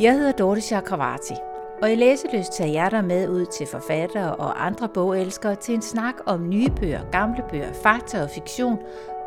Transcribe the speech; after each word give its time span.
Jeg 0.00 0.12
hedder 0.12 0.32
Dorte 0.32 0.60
Chakravarti, 0.60 1.34
og 1.82 1.92
i 1.92 1.94
Læseløst 1.94 2.52
tager 2.52 2.72
jeg 2.72 2.90
dig 2.90 3.04
med 3.04 3.28
ud 3.28 3.46
til 3.46 3.66
forfattere 3.66 4.36
og 4.36 4.66
andre 4.66 4.88
bogelskere 4.88 5.54
til 5.54 5.74
en 5.74 5.82
snak 5.82 6.14
om 6.26 6.48
nye 6.48 6.70
bøger, 6.80 7.10
gamle 7.10 7.42
bøger, 7.50 7.72
fakta 7.72 8.22
og 8.22 8.30
fiktion. 8.30 8.78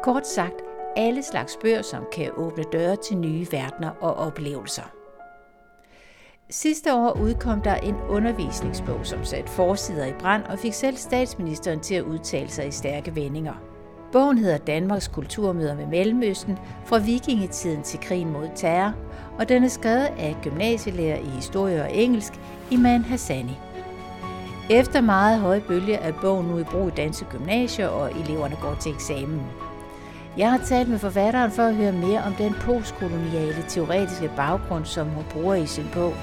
Kort 0.03 0.27
sagt, 0.27 0.55
alle 0.95 1.23
slags 1.23 1.57
bøger, 1.61 1.81
som 1.81 2.03
kan 2.11 2.31
åbne 2.37 2.63
døre 2.73 2.95
til 2.95 3.17
nye 3.17 3.47
verdener 3.51 3.89
og 4.01 4.13
oplevelser. 4.13 4.91
Sidste 6.49 6.95
år 6.95 7.17
udkom 7.21 7.61
der 7.61 7.75
en 7.75 7.95
undervisningsbog, 8.09 8.99
som 9.05 9.23
satte 9.23 9.51
forsider 9.51 10.05
i 10.05 10.13
brand 10.19 10.43
og 10.43 10.59
fik 10.59 10.73
selv 10.73 10.95
statsministeren 10.95 11.79
til 11.79 11.95
at 11.95 12.03
udtale 12.03 12.49
sig 12.49 12.67
i 12.67 12.71
stærke 12.71 13.15
vendinger. 13.15 13.74
Bogen 14.15 14.37
hedder 14.37 14.57
Danmarks 14.57 15.07
kulturmøder 15.07 15.75
med 15.75 15.85
Mellemøsten 15.87 16.57
fra 16.85 16.97
vikingetiden 16.97 17.83
til 17.83 17.99
krigen 17.99 18.31
mod 18.33 18.47
terror, 18.55 18.93
og 19.39 19.49
den 19.49 19.63
er 19.63 19.67
skrevet 19.67 20.09
af 20.17 20.35
gymnasielærer 20.43 21.17
i 21.17 21.29
historie 21.29 21.81
og 21.81 21.95
engelsk, 21.95 22.33
Iman 22.71 23.01
Hassani. 23.01 23.57
Efter 24.69 25.01
meget 25.01 25.39
høje 25.39 25.61
bølge 25.67 25.93
er 25.93 26.13
bogen 26.21 26.47
nu 26.47 26.57
i 26.57 26.63
brug 26.63 26.87
i 26.87 26.91
danske 26.91 27.25
gymnasier, 27.25 27.87
og 27.87 28.11
eleverne 28.11 28.55
går 28.61 28.75
til 28.81 28.91
eksamen. 28.91 29.41
Jeg 30.37 30.51
har 30.51 30.61
talt 30.65 30.89
med 30.89 30.99
forfatteren 30.99 31.51
for 31.51 31.63
at 31.63 31.75
høre 31.75 31.91
mere 31.91 32.23
om 32.23 32.33
den 32.33 32.53
postkoloniale 32.53 33.65
teoretiske 33.67 34.31
baggrund, 34.35 34.85
som 34.85 35.07
hun 35.07 35.23
bruger 35.29 35.55
i 35.55 35.65
sin 35.65 35.87
bog. 35.93 36.13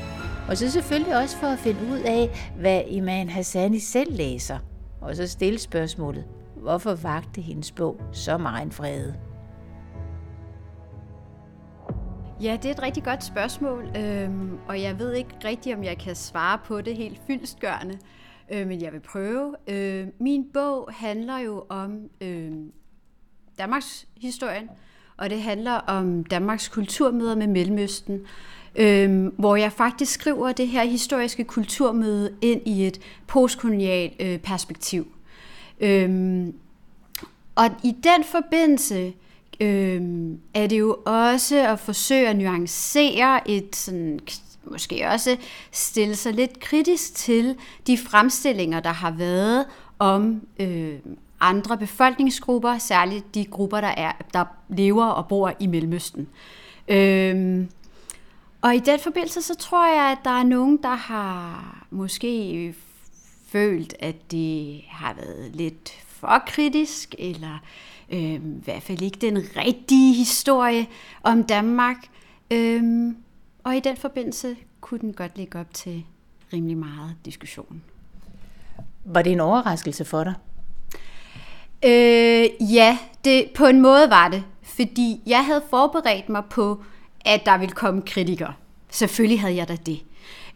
Og 0.49 0.57
så 0.57 0.71
selvfølgelig 0.71 1.17
også 1.17 1.37
for 1.37 1.47
at 1.47 1.59
finde 1.59 1.81
ud 1.93 1.99
af, 1.99 2.51
hvad 2.61 2.83
Iman 2.89 3.29
Hassani 3.29 3.79
selv 3.79 4.17
læser. 4.17 4.59
Og 5.01 5.17
så 5.17 5.27
stille 5.27 5.59
spørgsmålet, 5.59 6.25
hvorfor 6.63 6.95
vagte 6.95 7.41
hendes 7.41 7.73
bog 7.73 8.01
så 8.13 8.39
meget 8.39 8.75
fred? 8.75 9.13
Ja, 12.43 12.57
det 12.63 12.65
er 12.65 12.71
et 12.71 12.83
rigtig 12.83 13.05
godt 13.05 13.25
spørgsmål, 13.25 13.97
øhm, 13.97 14.59
og 14.69 14.83
jeg 14.83 14.99
ved 14.99 15.15
ikke 15.15 15.31
rigtig, 15.45 15.77
om 15.77 15.85
jeg 15.85 15.99
kan 15.99 16.17
svare 16.17 16.59
på 16.65 16.81
det 16.81 16.97
helt 16.97 17.21
fyldstgørende, 17.27 17.99
øh, 18.53 18.67
men 18.67 18.83
jeg 18.83 18.93
vil 18.93 19.01
prøve. 19.01 19.55
Øh, 19.69 20.07
min 20.21 20.45
bog 20.55 20.89
handler 20.93 21.39
jo 21.39 21.65
om 21.69 21.99
øh, 22.21 22.53
Danmarks 23.59 24.09
historien, 24.17 24.69
og 25.17 25.31
det 25.31 25.43
handler 25.43 25.73
om 25.73 26.25
Danmarks 26.25 26.69
kulturmøder 26.69 27.37
med 27.37 27.47
Mellemøsten, 27.47 28.21
øh, 28.77 29.27
hvor 29.27 29.57
jeg 29.57 29.73
faktisk 29.73 30.13
skriver 30.13 30.53
det 30.53 30.69
her 30.69 30.85
historiske 30.85 31.45
kulturmøde 31.45 32.37
ind 32.41 32.61
i 32.67 32.87
et 32.87 33.01
postkolonialt 33.27 34.13
øh, 34.21 34.39
perspektiv. 34.39 35.07
Øh, 35.81 36.47
og 37.55 37.71
i 37.83 37.95
den 38.05 38.25
forbindelse 38.25 39.13
øh, 39.61 40.03
er 40.55 40.67
det 40.67 40.79
jo 40.79 40.97
også 41.07 41.69
at 41.69 41.79
forsøge 41.79 42.29
at 42.29 42.37
nuancere 42.37 43.51
et 43.51 43.77
sådan, 43.77 44.21
måske 44.65 45.09
også 45.09 45.37
stille 45.73 46.17
sig 46.17 46.33
lidt 46.33 46.61
kritisk 46.61 47.15
til 47.15 47.57
de 47.87 47.99
fremstillinger, 47.99 48.81
der 48.81 48.93
har 48.93 49.11
været 49.11 49.67
om 49.99 50.47
øh, 50.61 50.99
andre 51.41 51.79
befolkningsgrupper, 51.79 52.79
særligt 52.79 53.35
de 53.35 53.45
grupper, 53.45 53.81
der, 53.81 53.89
er, 53.97 54.13
der 54.35 54.45
lever 54.69 55.07
og 55.07 55.29
bor 55.29 55.53
i 55.61 55.67
Mellemøsten. 55.67 56.29
Øh, 56.89 57.67
og 58.63 58.75
i 58.75 58.79
den 58.79 59.01
forbindelse, 59.01 59.43
så 59.43 59.55
tror 59.55 59.95
jeg, 59.95 60.13
at 60.13 60.19
der 60.25 60.31
er 60.31 60.43
nogen, 60.43 60.77
der 60.83 60.95
har 60.95 61.87
måske 61.91 62.75
følt, 63.47 63.95
at 63.99 64.31
det 64.31 64.81
har 64.89 65.15
været 65.15 65.57
lidt 65.57 65.93
for 66.23 66.43
kritisk, 66.47 67.15
eller 67.19 67.59
øh, 68.11 68.35
i 68.35 68.39
hvert 68.65 68.83
fald 68.83 69.03
ikke 69.03 69.19
den 69.19 69.39
rigtige 69.57 70.15
historie 70.15 70.87
om 71.23 71.45
Danmark. 71.45 71.97
Øh, 72.51 73.13
og 73.65 73.77
i 73.77 73.81
den 73.81 73.97
forbindelse 73.97 74.57
kunne 74.81 75.01
den 75.01 75.13
godt 75.13 75.37
ligge 75.37 75.61
op 75.61 75.75
til 75.75 76.05
rimelig 76.53 76.77
meget 76.77 77.17
diskussion. 77.25 77.83
Var 79.05 79.23
det 79.23 79.33
en 79.33 79.41
overraskelse 79.41 80.05
for 80.05 80.25
dig? 80.25 80.35
Øh, 81.85 82.73
ja, 82.75 82.99
det, 83.25 83.51
på 83.55 83.67
en 83.67 83.81
måde 83.81 84.11
var 84.11 84.29
det. 84.29 84.45
Fordi 84.63 85.21
jeg 85.27 85.47
havde 85.47 85.63
forberedt 85.71 86.29
mig 86.29 86.45
på, 86.51 86.85
at 87.25 87.43
der 87.47 87.59
ville 87.59 87.75
komme 87.75 88.03
kritikere. 88.03 88.53
Selvfølgelig 88.91 89.41
havde 89.41 89.55
jeg 89.55 89.69
da 89.69 89.77
det. 89.77 90.03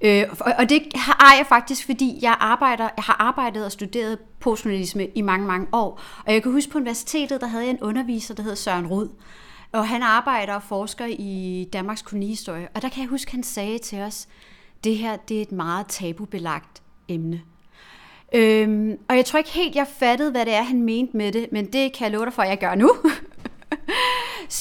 Øh, 0.01 0.25
og 0.59 0.69
det 0.69 0.83
har 0.95 1.35
jeg 1.37 1.47
faktisk, 1.49 1.87
fordi 1.87 2.19
jeg, 2.23 2.37
arbejder, 2.41 2.89
jeg 2.97 3.05
har 3.05 3.17
arbejdet 3.19 3.65
og 3.65 3.73
studeret 3.73 4.19
postjournalisme 4.41 5.07
i 5.15 5.21
mange, 5.21 5.47
mange 5.47 5.67
år. 5.73 6.01
Og 6.27 6.33
jeg 6.33 6.43
kan 6.43 6.53
huske 6.53 6.73
på 6.73 6.79
universitetet, 6.79 7.41
der 7.41 7.47
havde 7.47 7.65
jeg 7.65 7.71
en 7.71 7.81
underviser, 7.81 8.35
der 8.35 8.43
hed 8.43 8.57
Søren 8.57 8.87
Rud. 8.87 9.09
Og 9.73 9.89
han 9.89 10.03
arbejder 10.03 10.55
og 10.55 10.63
forsker 10.63 11.07
i 11.07 11.69
Danmarks 11.73 12.03
kolonihistorie. 12.03 12.69
Og 12.75 12.83
der 12.83 12.89
kan 12.89 13.01
jeg 13.01 13.09
huske, 13.09 13.31
han 13.31 13.43
sagde 13.43 13.79
til 13.79 13.99
os, 14.01 14.29
det 14.85 14.97
her 14.97 15.17
det 15.17 15.39
er 15.39 15.43
et 15.43 15.53
meget 15.53 15.87
tabubelagt 15.87 16.83
emne. 17.09 17.41
Øhm, 18.35 18.99
og 19.09 19.17
jeg 19.17 19.25
tror 19.25 19.39
ikke 19.39 19.51
helt, 19.51 19.75
jeg 19.75 19.87
fattede, 19.99 20.31
hvad 20.31 20.47
det 20.47 20.55
er, 20.55 20.63
han 20.63 20.83
mente 20.83 21.17
med 21.17 21.33
det, 21.33 21.49
men 21.53 21.67
det 21.67 21.93
kan 21.93 22.05
jeg 22.05 22.13
love 22.13 22.25
dig 22.25 22.33
for, 22.33 22.43
at 22.43 22.49
jeg 22.49 22.59
gør 22.59 22.75
nu. 22.75 22.93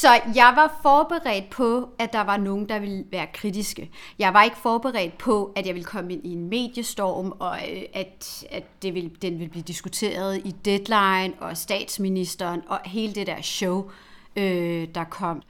Så 0.02 0.08
jeg 0.36 0.54
var 0.56 0.80
forberedt 0.82 1.50
på, 1.50 1.90
at 2.00 2.14
der 2.14 2.22
var 2.22 2.38
nogen, 2.38 2.70
der 2.70 2.80
ville 2.80 3.06
være 3.12 3.28
kritiske. 3.34 3.90
Jeg 4.20 4.34
var 4.34 4.44
ikke 4.44 4.58
forberedt 4.58 5.18
på, 5.18 5.54
at 5.56 5.68
jeg 5.68 5.76
ville 5.76 5.86
komme 5.86 6.14
ind 6.14 6.26
i 6.26 6.34
en 6.34 6.50
mediestorm, 6.50 7.34
og 7.40 7.58
øh, 7.72 7.84
at, 7.94 8.46
at 8.52 8.64
det 8.82 8.94
ville, 8.94 9.12
den 9.22 9.40
ville 9.40 9.50
blive 9.50 9.64
diskuteret 9.64 10.38
i 10.38 10.56
Deadline 10.66 11.34
og 11.40 11.58
statsministeren 11.58 12.62
og 12.68 12.80
hele 12.86 13.14
det 13.14 13.28
der 13.28 13.42
show, 13.42 13.90
øh, 14.36 14.88
der 14.96 15.04
kom. 15.04 15.42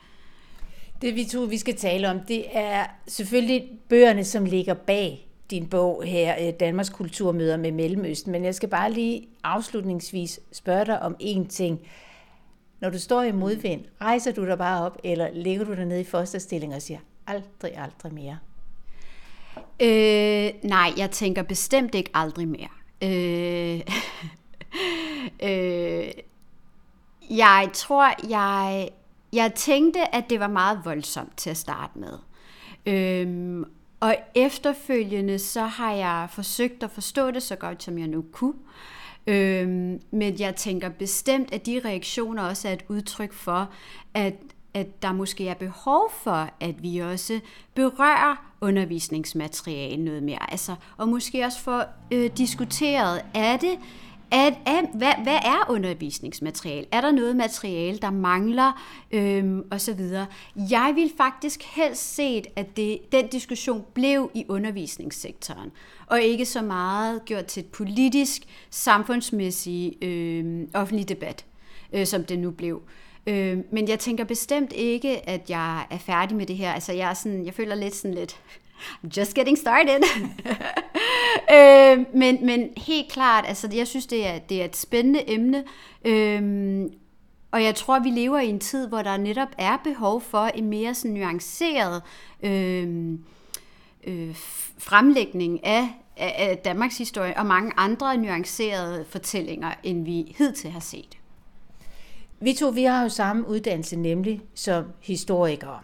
Det 1.02 1.16
vi 1.16 1.26
to, 1.26 1.40
vi 1.42 1.58
skal 1.58 1.76
tale 1.76 2.10
om, 2.10 2.20
det 2.20 2.46
er 2.52 2.86
selvfølgelig 3.08 3.70
bøgerne, 3.90 4.24
som 4.24 4.46
ligger 4.46 4.74
bag 4.74 5.28
din 5.52 5.68
bog 5.68 6.04
her, 6.04 6.48
øh, 6.48 6.54
Danmarks 6.60 6.90
kulturmøder 6.90 7.58
med 7.58 7.72
Mellemøsten. 7.72 8.32
Men 8.32 8.44
jeg 8.44 8.56
skal 8.56 8.70
bare 8.70 8.92
lige 8.92 9.28
afslutningsvis 9.44 10.40
spørge 10.52 10.86
dig 10.86 11.02
om 11.02 11.16
én 11.22 11.48
ting. 11.48 11.80
Når 12.80 12.90
du 12.90 13.00
står 13.00 13.22
i 13.22 13.32
modvind, 13.32 13.86
rejser 14.02 14.32
du 14.32 14.46
dig 14.46 14.58
bare 14.58 14.86
op, 14.86 14.98
eller 15.04 15.30
ligger 15.34 15.66
du 15.66 15.74
dig 15.74 15.86
ned 15.86 16.00
i 16.00 16.04
fosterstilling 16.04 16.76
og 16.76 16.82
siger, 16.82 17.00
aldrig, 17.28 17.78
aldrig 17.78 18.14
mere? 18.14 18.38
Øh, 19.80 20.52
nej, 20.64 20.94
jeg 20.98 21.12
tænker 21.12 21.44
bestemt 21.44 21.96
ikke 21.96 22.10
aldrig 22.14 22.48
mere. 22.48 22.70
Øh, 23.02 23.82
øh, 25.50 26.12
jeg 27.30 27.70
tror, 27.74 28.30
jeg, 28.30 28.90
jeg 29.34 29.54
tænkte, 29.54 30.16
at 30.16 30.30
det 30.30 30.40
var 30.40 30.48
meget 30.48 30.82
voldsomt 30.84 31.38
til 31.38 31.50
at 31.50 31.58
starte 31.58 32.00
med. 32.00 32.18
Øh, 32.86 33.66
og 34.00 34.16
efterfølgende, 34.36 35.40
så 35.40 35.62
har 35.62 35.92
jeg 35.94 36.28
forsøgt 36.32 36.84
at 36.84 36.92
forstå 36.92 37.32
det 37.32 37.44
så 37.44 37.56
godt, 37.56 37.84
som 37.84 37.98
jeg 37.98 38.08
nu 38.08 38.26
kunne. 38.32 38.54
Øhm, 39.28 40.02
men 40.12 40.40
jeg 40.40 40.56
tænker 40.56 40.90
bestemt, 40.90 41.54
at 41.54 41.66
de 41.66 41.82
reaktioner 41.86 42.44
også 42.44 42.68
er 42.68 42.74
et 42.74 42.86
udtryk 42.88 43.34
for, 43.34 43.70
at, 44.14 44.36
at 44.74 45.02
der 45.02 45.14
måske 45.14 45.48
er 45.48 45.54
behov 45.54 46.12
for, 46.24 46.50
at 46.60 46.84
vi 46.84 47.00
også 47.00 47.40
berører 47.74 48.52
undervisningsmateriale 48.62 50.06
noget 50.06 50.24
mere. 50.24 50.52
Altså, 50.52 50.76
og 50.98 51.10
måske 51.10 51.46
også 51.46 51.60
få 51.60 51.82
øh, 52.12 52.30
diskuteret, 52.38 53.22
er 53.34 53.58
det 53.58 53.80
at, 54.32 54.54
at, 54.66 54.86
hvad, 54.94 55.14
hvad 55.24 55.36
er 55.36 55.66
undervisningsmateriale? 55.70 56.88
Er 56.92 57.02
der 57.02 57.12
noget 57.12 57.36
materiale, 57.36 57.98
der 57.98 58.12
mangler? 58.12 58.82
Øhm, 59.12 59.64
og 59.72 59.82
så 59.82 59.94
videre. 59.94 60.26
Jeg 60.56 60.92
vil 60.96 61.12
faktisk 61.18 61.64
helst 61.64 62.16
set, 62.16 62.48
at 62.56 62.78
det, 62.78 63.12
den 63.12 63.28
diskussion 63.28 63.86
blev 63.94 64.32
i 64.34 64.46
undervisningssektoren, 64.50 65.72
og 66.08 66.22
ikke 66.22 66.46
så 66.46 66.62
meget 66.62 67.26
gjort 67.26 67.46
til 67.46 67.64
et 67.64 67.68
politisk, 67.68 68.42
samfundsmæssig 68.70 70.04
øh, 70.04 70.68
offentlig 70.74 71.10
debat, 71.10 71.46
øh, 71.94 72.06
som 72.06 72.24
det 72.24 72.40
nu 72.40 72.52
blev. 72.52 72.82
Øh, 73.28 73.58
men 73.72 73.88
jeg 73.88 74.00
tænker 74.00 74.24
bestemt 74.24 74.74
ikke, 74.74 75.30
at 75.30 75.50
jeg 75.50 75.86
er 75.90 75.98
færdig 75.98 76.38
med 76.38 76.46
det 76.46 76.58
her. 76.58 76.74
Altså, 76.74 76.94
jeg, 76.94 77.10
er 77.10 77.14
sådan, 77.14 77.46
jeg 77.46 77.54
føler 77.54 77.76
lidt 77.76 77.96
sådan 77.96 78.16
lidt 78.16 78.40
just 79.18 79.34
getting 79.34 79.58
started. 79.58 80.04
øh, 81.56 82.06
men, 82.14 82.46
men 82.46 82.70
helt 82.78 83.12
klart, 83.12 83.46
altså 83.48 83.70
jeg 83.74 83.88
synes, 83.88 84.06
det 84.06 84.28
er, 84.28 84.40
det 84.40 84.62
er 84.62 84.66
et 84.66 84.76
spændende 84.76 85.30
emne. 85.30 85.64
Øh, 86.06 86.82
og 87.52 87.64
jeg 87.64 87.76
tror, 87.76 88.00
vi 88.00 88.10
lever 88.10 88.40
i 88.40 88.48
en 88.48 88.60
tid, 88.60 88.88
hvor 88.88 89.02
der 89.02 89.18
netop 89.18 89.48
er 89.58 89.78
behov 89.84 90.22
for 90.22 90.46
en 90.46 90.70
mere 90.70 90.94
sådan 90.94 91.12
nuanceret 91.12 92.02
øhm, 92.44 93.14
øh, 93.14 93.20
øh, 94.08 94.36
fremlægning 94.78 95.66
af, 95.66 95.90
af 96.18 96.58
Danmarks 96.66 96.98
historie 96.98 97.38
og 97.38 97.46
mange 97.46 97.72
andre 97.78 98.18
nuancerede 98.18 99.06
fortællinger, 99.10 99.72
end 99.84 100.06
vi 100.06 100.36
hidtil 100.38 100.72
har 100.72 100.80
set. 100.80 101.18
Vi 102.40 102.54
to 102.54 102.70
vi 102.70 102.84
har 102.84 103.04
jo 103.04 103.10
samme 103.10 103.48
uddannelse, 103.48 103.96
nemlig 103.96 104.42
som 104.54 104.84
historikere. 105.02 105.80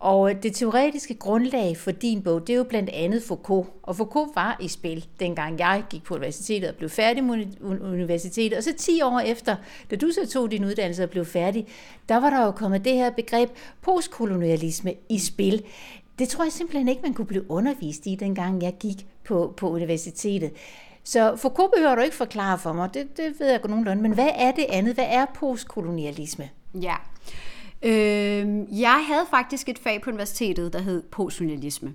Og 0.00 0.42
det 0.42 0.54
teoretiske 0.54 1.14
grundlag 1.14 1.76
for 1.76 1.90
din 1.90 2.22
bog, 2.22 2.46
det 2.46 2.52
er 2.52 2.56
jo 2.56 2.64
blandt 2.64 2.90
andet 2.90 3.22
Foucault. 3.22 3.68
Og 3.82 3.96
Foucault 3.96 4.36
var 4.36 4.56
i 4.60 4.68
spil, 4.68 5.06
dengang 5.20 5.58
jeg 5.58 5.84
gik 5.90 6.04
på 6.04 6.14
universitetet 6.14 6.68
og 6.68 6.76
blev 6.76 6.90
færdig 6.90 7.24
med 7.24 7.46
universitetet. 7.80 8.58
Og 8.58 8.64
så 8.64 8.74
10 8.78 9.02
år 9.02 9.20
efter, 9.20 9.56
da 9.90 9.96
du 9.96 10.10
så 10.10 10.28
tog 10.28 10.50
din 10.50 10.64
uddannelse 10.64 11.02
og 11.02 11.10
blev 11.10 11.24
færdig, 11.24 11.66
der 12.08 12.16
var 12.16 12.30
der 12.30 12.44
jo 12.44 12.50
kommet 12.50 12.84
det 12.84 12.94
her 12.94 13.10
begreb 13.10 13.50
postkolonialisme 13.82 14.94
i 15.08 15.18
spil. 15.18 15.62
Det 16.18 16.28
tror 16.28 16.44
jeg 16.44 16.52
simpelthen 16.52 16.88
ikke, 16.88 17.02
man 17.02 17.14
kunne 17.14 17.26
blive 17.26 17.50
undervist 17.50 18.06
i, 18.06 18.14
dengang 18.14 18.62
jeg 18.62 18.74
gik 18.80 19.06
på, 19.24 19.54
på 19.56 19.70
universitetet. 19.70 20.52
Så 21.04 21.36
Foucault 21.36 21.72
behøver 21.74 21.94
du 21.94 22.00
ikke 22.00 22.16
forklare 22.16 22.58
for 22.58 22.72
mig, 22.72 22.94
det, 22.94 23.16
det 23.16 23.34
ved 23.38 23.50
jeg 23.50 23.60
nogenlunde, 23.68 24.02
men 24.02 24.12
hvad 24.12 24.28
er 24.34 24.52
det 24.52 24.66
andet? 24.68 24.94
Hvad 24.94 25.06
er 25.08 25.26
postkolonialisme? 25.34 26.50
Ja, 26.74 26.94
øh, 27.82 28.80
jeg 28.80 29.04
havde 29.08 29.26
faktisk 29.30 29.68
et 29.68 29.78
fag 29.78 30.00
på 30.02 30.10
universitetet, 30.10 30.72
der 30.72 30.80
hed 30.80 31.02
postkolonialisme. 31.02 31.94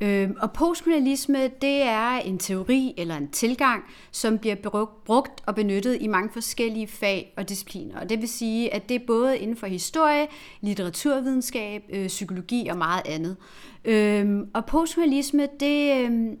Øh, 0.00 0.30
og 0.38 0.52
postkolonialisme, 0.52 1.48
det 1.62 1.82
er 1.82 2.10
en 2.10 2.38
teori 2.38 2.94
eller 2.96 3.16
en 3.16 3.30
tilgang, 3.30 3.84
som 4.10 4.38
bliver 4.38 4.86
brugt 5.04 5.42
og 5.46 5.54
benyttet 5.54 5.98
i 6.00 6.06
mange 6.06 6.30
forskellige 6.32 6.86
fag 6.86 7.34
og 7.36 7.48
discipliner. 7.48 8.00
Og 8.00 8.08
det 8.08 8.20
vil 8.20 8.28
sige, 8.28 8.74
at 8.74 8.88
det 8.88 8.94
er 8.94 9.06
både 9.06 9.38
inden 9.38 9.56
for 9.56 9.66
historie, 9.66 10.26
litteraturvidenskab, 10.60 11.82
øh, 11.92 12.06
psykologi 12.06 12.68
og 12.68 12.76
meget 12.78 13.02
andet. 13.06 13.36
Øh, 13.84 14.38
og 14.54 14.66
postkolonialisme, 14.66 15.48
det, 15.60 15.96
øh, 15.96 16.36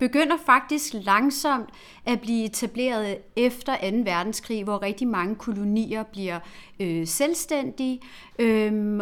begynder 0.00 0.36
faktisk 0.46 0.94
langsomt 0.94 1.68
at 2.06 2.20
blive 2.20 2.44
etableret 2.44 3.18
efter 3.36 3.90
2. 3.90 3.96
verdenskrig, 3.96 4.64
hvor 4.64 4.82
rigtig 4.82 5.08
mange 5.08 5.34
kolonier 5.34 6.02
bliver 6.02 6.38
øh, 6.80 7.06
selvstændige. 7.06 8.00
Øhm, 8.38 9.00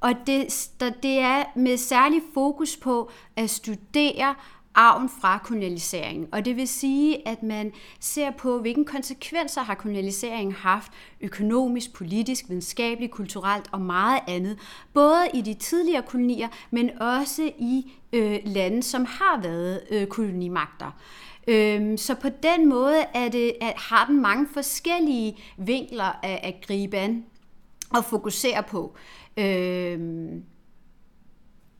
og 0.00 0.12
det, 0.26 0.68
der, 0.80 0.90
det 0.90 1.18
er 1.18 1.44
med 1.56 1.76
særlig 1.76 2.22
fokus 2.34 2.76
på 2.76 3.10
at 3.36 3.50
studere 3.50 4.34
arven 4.74 5.08
fra 5.20 5.38
kolonialiseringen. 5.38 6.28
Og 6.32 6.44
det 6.44 6.56
vil 6.56 6.68
sige, 6.68 7.28
at 7.28 7.42
man 7.42 7.72
ser 8.00 8.30
på, 8.30 8.58
hvilke 8.58 8.84
konsekvenser 8.84 9.62
har 9.62 9.74
kolonialiseringen 9.74 10.52
haft 10.52 10.92
økonomisk, 11.20 11.92
politisk, 11.92 12.44
videnskabeligt, 12.48 13.12
kulturelt 13.12 13.68
og 13.72 13.80
meget 13.80 14.20
andet. 14.28 14.58
Både 14.94 15.28
i 15.34 15.40
de 15.40 15.54
tidligere 15.54 16.02
kolonier, 16.02 16.48
men 16.70 16.90
også 17.00 17.50
i 17.58 17.92
øh, 18.12 18.38
lande, 18.44 18.82
som 18.82 19.04
har 19.04 19.40
været 19.42 19.80
øh, 19.90 20.06
kolonimagter. 20.06 20.90
Øhm, 21.48 21.96
så 21.96 22.14
på 22.14 22.28
den 22.42 22.68
måde 22.68 23.04
er 23.14 23.28
det, 23.28 23.52
at 23.60 23.72
har 23.76 24.06
den 24.06 24.22
mange 24.22 24.46
forskellige 24.52 25.36
vinkler 25.58 26.18
at, 26.22 26.40
at 26.42 26.54
gribe 26.66 26.96
an 26.96 27.24
og 27.90 28.04
fokusere 28.04 28.62
på. 28.62 28.96
Øhm, 29.36 30.44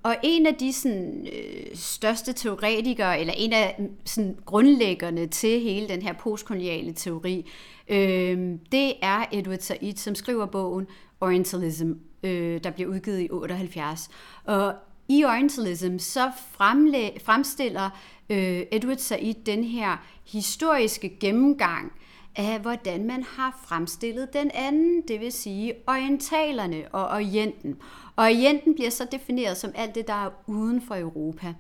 og 0.02 0.16
en 0.22 0.46
af 0.46 0.54
de 0.54 0.72
sådan, 0.72 1.28
øh, 1.32 1.66
største 1.74 2.32
teoretikere, 2.32 3.20
eller 3.20 3.34
en 3.36 3.52
af 3.52 3.76
mm, 3.78 3.90
sådan, 4.04 4.36
grundlæggerne 4.44 5.26
til 5.26 5.60
hele 5.60 5.88
den 5.88 6.02
her 6.02 6.12
postkoloniale 6.12 6.92
teori, 6.92 7.50
øh, 7.88 8.58
det 8.72 8.92
er 9.02 9.24
Edward 9.32 9.58
Said, 9.58 9.96
som 9.96 10.14
skriver 10.14 10.46
bogen 10.46 10.86
Orientalism, 11.20 11.92
øh, 12.22 12.64
der 12.64 12.70
bliver 12.70 12.90
udgivet 12.90 13.20
i 13.20 13.28
78. 13.30 14.10
Og 14.44 14.74
i 15.08 15.24
Orientalism 15.24 15.98
så 15.98 16.28
fremlæ- 16.28 17.24
fremstiller 17.24 17.90
øh, 18.30 18.62
Edward 18.72 18.96
Said 18.96 19.34
den 19.46 19.64
her 19.64 19.96
historiske 20.26 21.18
gennemgang 21.20 21.92
af, 22.36 22.60
hvordan 22.60 23.06
man 23.06 23.22
har 23.22 23.60
fremstillet 23.66 24.32
den 24.32 24.50
anden, 24.54 25.02
det 25.08 25.20
vil 25.20 25.32
sige 25.32 25.74
orientalerne 25.86 26.84
og 26.92 27.08
orienten. 27.08 27.76
Orienten 28.16 28.74
bliver 28.74 28.90
så 28.90 29.06
defineret 29.12 29.56
som 29.56 29.70
alt 29.74 29.94
det, 29.94 30.06
der 30.06 30.26
er 30.26 30.30
uden 30.46 30.82
for 30.82 30.96
Europa. 30.96 31.54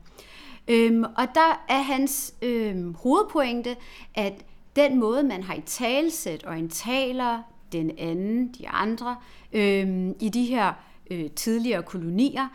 Øhm, 0.68 1.02
og 1.02 1.26
der 1.34 1.64
er 1.68 1.82
hans 1.82 2.34
øhm, 2.42 2.94
hovedpointe, 2.94 3.76
at 4.14 4.44
den 4.76 5.00
måde, 5.00 5.22
man 5.22 5.42
har 5.42 5.54
i 5.54 5.60
talsæt 5.66 6.46
orientaler, 6.46 7.42
den 7.72 7.98
anden, 7.98 8.54
de 8.58 8.68
andre, 8.68 9.16
øhm, 9.52 10.14
i 10.20 10.28
de 10.28 10.44
her 10.44 10.72
øh, 11.10 11.30
tidligere 11.30 11.82
kolonier, 11.82 12.48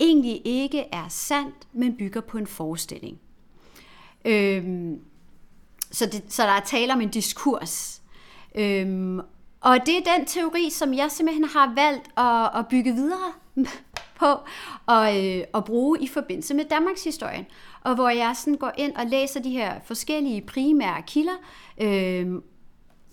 egentlig 0.00 0.42
ikke 0.44 0.84
er 0.92 1.08
sandt, 1.08 1.68
men 1.72 1.96
bygger 1.96 2.20
på 2.20 2.38
en 2.38 2.46
forestilling. 2.46 3.18
Øhm, 4.24 5.00
så, 5.90 6.06
det, 6.06 6.22
så 6.28 6.42
der 6.42 6.48
er 6.48 6.60
tale 6.60 6.92
om 6.92 7.00
en 7.00 7.08
diskurs. 7.08 8.02
Øhm, 8.54 9.20
og 9.60 9.78
det 9.86 9.96
er 9.96 10.16
den 10.16 10.26
teori, 10.26 10.70
som 10.70 10.94
jeg 10.94 11.10
simpelthen 11.10 11.44
har 11.44 11.72
valgt 11.74 12.18
at, 12.18 12.60
at 12.60 12.68
bygge 12.68 12.92
videre 12.92 13.32
på 14.20 14.26
og, 14.86 15.26
øh, 15.26 15.44
at 15.54 15.64
bruge 15.64 15.98
i 16.00 16.08
forbindelse 16.08 16.54
med 16.54 16.64
Danmarks 16.64 17.04
historien. 17.04 17.46
Og 17.82 17.94
hvor 17.94 18.08
jeg 18.08 18.36
sådan 18.36 18.54
går 18.54 18.72
ind 18.78 18.96
og 18.96 19.06
læser 19.06 19.40
de 19.40 19.50
her 19.50 19.80
forskellige 19.84 20.42
primære 20.42 21.02
kilder 21.02 21.36
øh, 21.80 22.42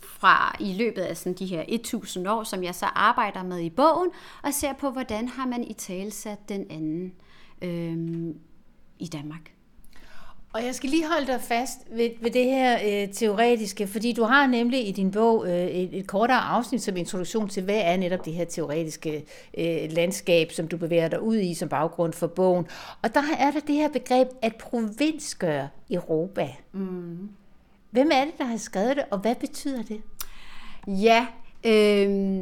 fra 0.01 0.56
i 0.60 0.74
løbet 0.74 1.01
af 1.01 1.18
sådan 1.18 1.33
de 1.33 1.45
her 1.45 1.63
1000 1.68 2.27
år, 2.27 2.44
som 2.44 2.63
jeg 2.63 2.75
så 2.75 2.86
arbejder 2.86 3.44
med 3.44 3.60
i 3.60 3.69
bogen, 3.69 4.10
og 4.44 4.54
ser 4.54 4.74
på, 4.74 4.89
hvordan 4.89 5.27
har 5.27 5.45
man 5.45 5.63
i 5.63 5.74
talsat 5.74 6.50
den 6.50 6.66
anden 6.69 7.13
øh, 7.62 8.36
i 9.00 9.07
Danmark. 9.07 9.54
Og 10.55 10.65
jeg 10.65 10.75
skal 10.75 10.89
lige 10.89 11.07
holde 11.07 11.27
dig 11.27 11.41
fast 11.41 11.79
ved, 11.91 12.09
ved 12.21 12.31
det 12.31 12.45
her 12.45 12.77
øh, 12.85 13.13
teoretiske, 13.13 13.87
fordi 13.87 14.13
du 14.13 14.23
har 14.23 14.47
nemlig 14.47 14.87
i 14.87 14.91
din 14.91 15.11
bog 15.11 15.47
øh, 15.47 15.65
et, 15.65 15.97
et 15.97 16.07
kortere 16.07 16.37
afsnit 16.37 16.81
som 16.81 16.97
introduktion 16.97 17.49
til, 17.49 17.63
hvad 17.63 17.81
er 17.83 17.97
netop 17.97 18.25
det 18.25 18.33
her 18.33 18.45
teoretiske 18.45 19.25
øh, 19.57 19.91
landskab, 19.91 20.51
som 20.51 20.67
du 20.67 20.77
bevæger 20.77 21.07
dig 21.07 21.21
ud 21.21 21.37
i 21.37 21.53
som 21.53 21.69
baggrund 21.69 22.13
for 22.13 22.27
bogen. 22.27 22.67
Og 23.01 23.15
der 23.15 23.21
er 23.39 23.51
der 23.51 23.59
det 23.59 23.75
her 23.75 23.89
begreb 23.89 24.27
at 24.41 24.55
provinsgøre 24.55 25.67
Europa. 25.91 26.49
Mm. 26.71 27.29
Hvem 27.91 28.09
er 28.13 28.25
det, 28.25 28.37
der 28.37 28.45
har 28.45 28.57
skrevet 28.57 28.95
det, 28.95 29.05
og 29.11 29.17
hvad 29.17 29.35
betyder 29.35 29.83
det? 29.83 30.01
Ja, 30.87 31.27
øh, 31.65 32.41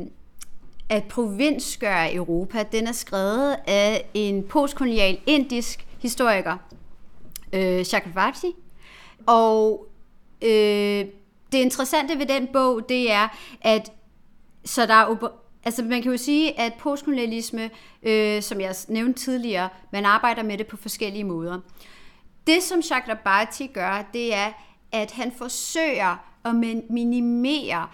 at 0.89 1.03
provinsgøre 1.03 2.13
Europa, 2.13 2.63
den 2.71 2.87
er 2.87 2.91
skrevet 2.91 3.55
af 3.67 4.05
en 4.13 4.43
postkolonial 4.43 5.19
indisk 5.25 5.87
historiker, 5.99 6.57
øh, 7.53 7.85
Chakravarti. 7.85 8.55
Og 9.25 9.87
øh, 10.41 11.05
det 11.51 11.57
interessante 11.57 12.19
ved 12.19 12.25
den 12.25 12.47
bog, 12.53 12.89
det 12.89 13.11
er, 13.11 13.27
at 13.61 13.91
så 14.65 14.85
der 14.85 14.93
er, 14.93 15.27
altså 15.63 15.83
man 15.83 16.01
kan 16.01 16.11
jo 16.11 16.17
sige, 16.17 16.59
at 16.59 16.73
postkolonialisme, 16.73 17.69
øh, 18.03 18.41
som 18.41 18.61
jeg 18.61 18.75
nævnte 18.87 19.19
tidligere, 19.19 19.69
man 19.91 20.05
arbejder 20.05 20.43
med 20.43 20.57
det 20.57 20.67
på 20.67 20.77
forskellige 20.77 21.23
måder. 21.23 21.59
Det, 22.47 22.63
som 22.63 22.81
Chakrabarti 22.81 23.67
gør, 23.67 24.09
det 24.13 24.33
er, 24.33 24.51
at 24.91 25.11
han 25.11 25.31
forsøger 25.37 26.15
at 26.45 26.55
minimere 26.89 27.87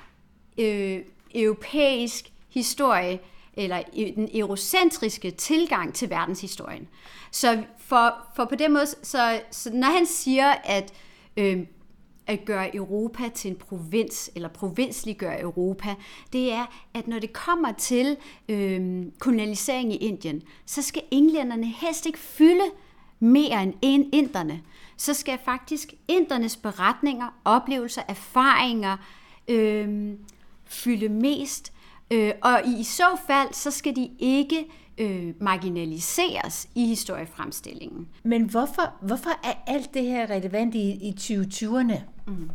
øh, 0.57 1.01
europæisk 1.35 2.31
historie, 2.49 3.19
eller 3.53 3.81
den 3.95 4.29
eurocentriske 4.33 5.31
tilgang 5.31 5.93
til 5.93 6.09
verdenshistorien. 6.09 6.87
Så 7.31 7.63
for, 7.89 8.27
for 8.35 8.45
på 8.45 8.55
den 8.55 8.73
måde, 8.73 8.85
så, 8.87 9.41
så 9.51 9.69
når 9.73 9.87
han 9.87 10.05
siger, 10.05 10.53
at 10.63 10.93
øh, 11.37 11.59
at 12.29 12.45
gøre 12.45 12.75
Europa 12.75 13.29
til 13.35 13.51
en 13.51 13.57
provins, 13.57 14.31
eller 14.35 14.49
provinsliggøre 14.49 15.41
Europa, 15.41 15.95
det 16.33 16.53
er, 16.53 16.65
at 16.93 17.07
når 17.07 17.19
det 17.19 17.33
kommer 17.33 17.71
til 17.71 18.17
øh, 18.49 19.05
kolonialisering 19.19 19.93
i 19.93 19.95
Indien, 19.95 20.41
så 20.65 20.81
skal 20.81 21.01
englænderne 21.11 21.65
helst 21.65 22.05
ikke 22.05 22.19
fylde 22.19 22.65
mere 23.19 23.73
end 23.81 24.05
inderne. 24.11 24.61
Så 24.97 25.13
skal 25.13 25.39
faktisk 25.45 25.93
indernes 26.07 26.57
beretninger, 26.57 27.39
oplevelser, 27.45 28.01
erfaringer 28.07 28.97
øh, 29.47 30.13
fylde 30.65 31.09
mest. 31.09 31.73
Øh, 32.11 32.31
og 32.41 32.61
i 32.79 32.83
så 32.83 33.17
fald, 33.27 33.53
så 33.53 33.71
skal 33.71 33.95
de 33.95 34.09
ikke 34.19 34.65
øh, 34.99 35.33
marginaliseres 35.41 36.69
i 36.75 36.85
historiefremstillingen. 36.85 38.07
Men 38.23 38.43
hvorfor, 38.43 38.93
hvorfor 39.01 39.29
er 39.29 39.53
alt 39.67 39.93
det 39.93 40.03
her 40.03 40.29
relevant 40.29 40.75
i, 40.75 40.89
i 40.91 41.15
2020'erne? 41.19 41.99
Mm. 42.27 42.49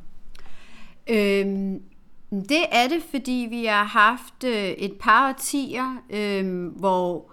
Øhm, 1.09 1.83
det 2.31 2.65
er 2.73 2.89
det, 2.89 3.03
fordi 3.11 3.47
vi 3.51 3.65
har 3.65 3.85
haft 3.85 4.45
øh, 4.45 4.69
et 4.69 4.93
par 5.01 5.29
årtier, 5.29 6.03
øh, 6.11 6.67
hvor 6.67 7.31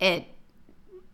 at 0.00 0.22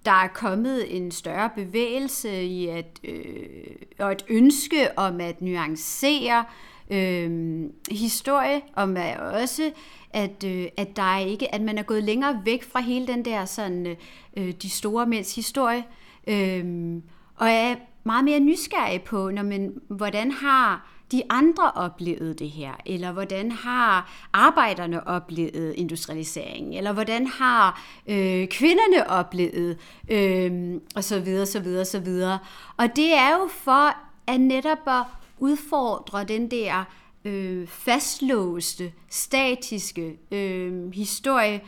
der 0.05 0.11
er 0.11 0.29
kommet 0.29 0.97
en 0.97 1.11
større 1.11 1.51
bevægelse 1.55 2.45
i 2.45 2.67
at, 2.67 3.01
øh, 3.05 3.77
og 3.99 4.13
et 4.13 4.25
ønske 4.29 4.99
om 4.99 5.21
at 5.21 5.43
nuancere 5.43 6.39
øh, 6.39 6.70
Øhm, 6.91 7.73
historie, 7.91 8.61
om 8.77 8.97
at 8.97 9.21
også 9.21 9.71
at, 10.11 10.45
øh, 10.45 10.67
at 10.77 10.97
der 10.97 11.03
er 11.03 11.19
ikke, 11.19 11.55
at 11.55 11.61
man 11.61 11.79
er 11.79 11.83
gået 11.83 12.05
længere 12.05 12.41
væk 12.45 12.63
fra 12.63 12.81
hele 12.81 13.07
den 13.07 13.25
der 13.25 13.45
sådan 13.45 13.87
øh, 13.87 13.97
øh 14.37 14.53
de 14.63 14.71
store 14.71 15.07
mænds 15.07 15.35
historie, 15.35 15.85
øh, 16.27 16.95
og 17.37 17.49
er 17.49 17.75
meget 18.05 18.25
mere 18.25 18.41
nysgerrig 18.41 19.03
på, 19.03 19.31
når 19.31 19.43
man, 19.43 19.73
hvordan 19.89 20.31
har 20.31 20.91
de 21.13 21.23
andre 21.31 21.71
oplevet 21.71 22.39
det 22.39 22.51
her, 22.51 22.73
eller 22.87 23.13
hvordan 23.13 23.53
har 23.53 24.13
arbejderne 24.33 25.07
oplevet 25.07 25.75
industrialiseringen, 25.77 26.73
eller 26.73 26.93
hvordan 26.93 27.27
har 27.27 27.83
øh, 28.07 28.49
kvinderne 28.49 29.11
oplevet, 29.11 29.79
øh, 30.11 30.81
og 30.97 31.05
så 31.05 31.21
videre, 31.21 31.47
så 31.47 31.61
videre, 31.61 31.85
så 31.85 32.01
videre. 32.01 32.39
Og 32.77 32.97
det 32.97 33.13
er 33.15 33.31
jo 33.31 33.49
for 33.49 33.97
at 34.27 34.41
netop 34.41 34.79
at 34.87 35.20
udfordre 35.41 36.25
den 36.25 36.51
der 36.51 36.85
øh, 37.25 37.67
fastlåste, 37.67 38.93
statiske, 39.09 40.19
øh, 40.31 40.95
historie, 40.95 41.61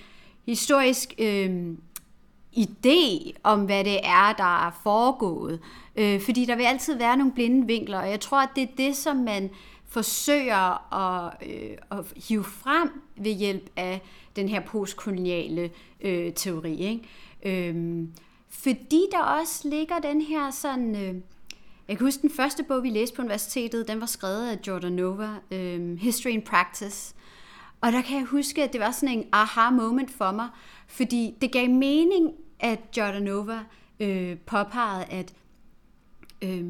historisk 0.47 1.15
øh, 1.19 1.75
idé 2.57 3.33
om, 3.43 3.65
hvad 3.65 3.85
det 3.85 4.01
er, 4.05 4.33
der 4.33 4.67
er 4.67 4.81
foregået. 4.83 5.61
Øh, 5.97 6.21
fordi 6.21 6.45
der 6.45 6.57
vil 6.57 6.65
altid 6.65 6.97
være 6.97 7.17
nogle 7.17 7.33
blinde 7.33 7.67
vinkler, 7.67 7.99
og 7.99 8.11
jeg 8.11 8.21
tror, 8.21 8.43
at 8.43 8.49
det 8.57 8.63
er 8.63 8.77
det, 8.77 8.97
som 8.97 9.17
man 9.17 9.51
forsøger 9.89 10.95
at, 10.95 11.35
øh, 11.47 11.77
at 11.91 12.05
hive 12.29 12.45
frem 12.45 13.03
ved 13.17 13.33
hjælp 13.33 13.71
af 13.77 14.01
den 14.37 14.49
her 14.49 14.61
postkoloniale 14.61 15.71
øh, 16.01 16.33
teori. 16.33 16.77
Ikke? 16.77 17.71
Øh, 17.71 18.05
fordi 18.49 19.01
der 19.13 19.23
også 19.23 19.69
ligger 19.69 19.99
den 19.99 20.21
her 20.21 20.51
sådan... 20.51 20.97
Øh, 20.97 21.15
jeg 21.93 21.99
kan 21.99 22.07
huske 22.07 22.23
den 22.23 22.31
første 22.31 22.63
bog, 22.63 22.83
vi 22.83 22.91
læste 22.91 23.17
på 23.17 23.23
universitetet, 23.23 23.89
den 23.89 24.01
var 24.01 24.07
skrevet 24.07 24.49
af 24.51 24.59
Jordan 24.67 24.93
Nova, 24.93 25.29
øhm, 25.51 25.97
History 25.97 26.31
in 26.31 26.43
Practice. 26.43 27.15
Og 27.81 27.93
der 27.93 28.03
kan 28.03 28.17
jeg 28.17 28.25
huske, 28.25 28.63
at 28.63 28.73
det 28.73 28.81
var 28.81 28.91
sådan 28.91 29.19
en 29.19 29.29
aha 29.33 29.71
moment 29.71 30.11
for 30.11 30.33
mig, 30.33 30.49
fordi 30.87 31.35
det 31.41 31.53
gav 31.53 31.71
mening, 31.71 32.33
at 32.61 32.79
Jordan 32.97 33.23
Nova 33.23 33.61
øh, 34.01 34.39
påpegede, 34.39 35.05
at 35.05 35.33
øh, 36.43 36.65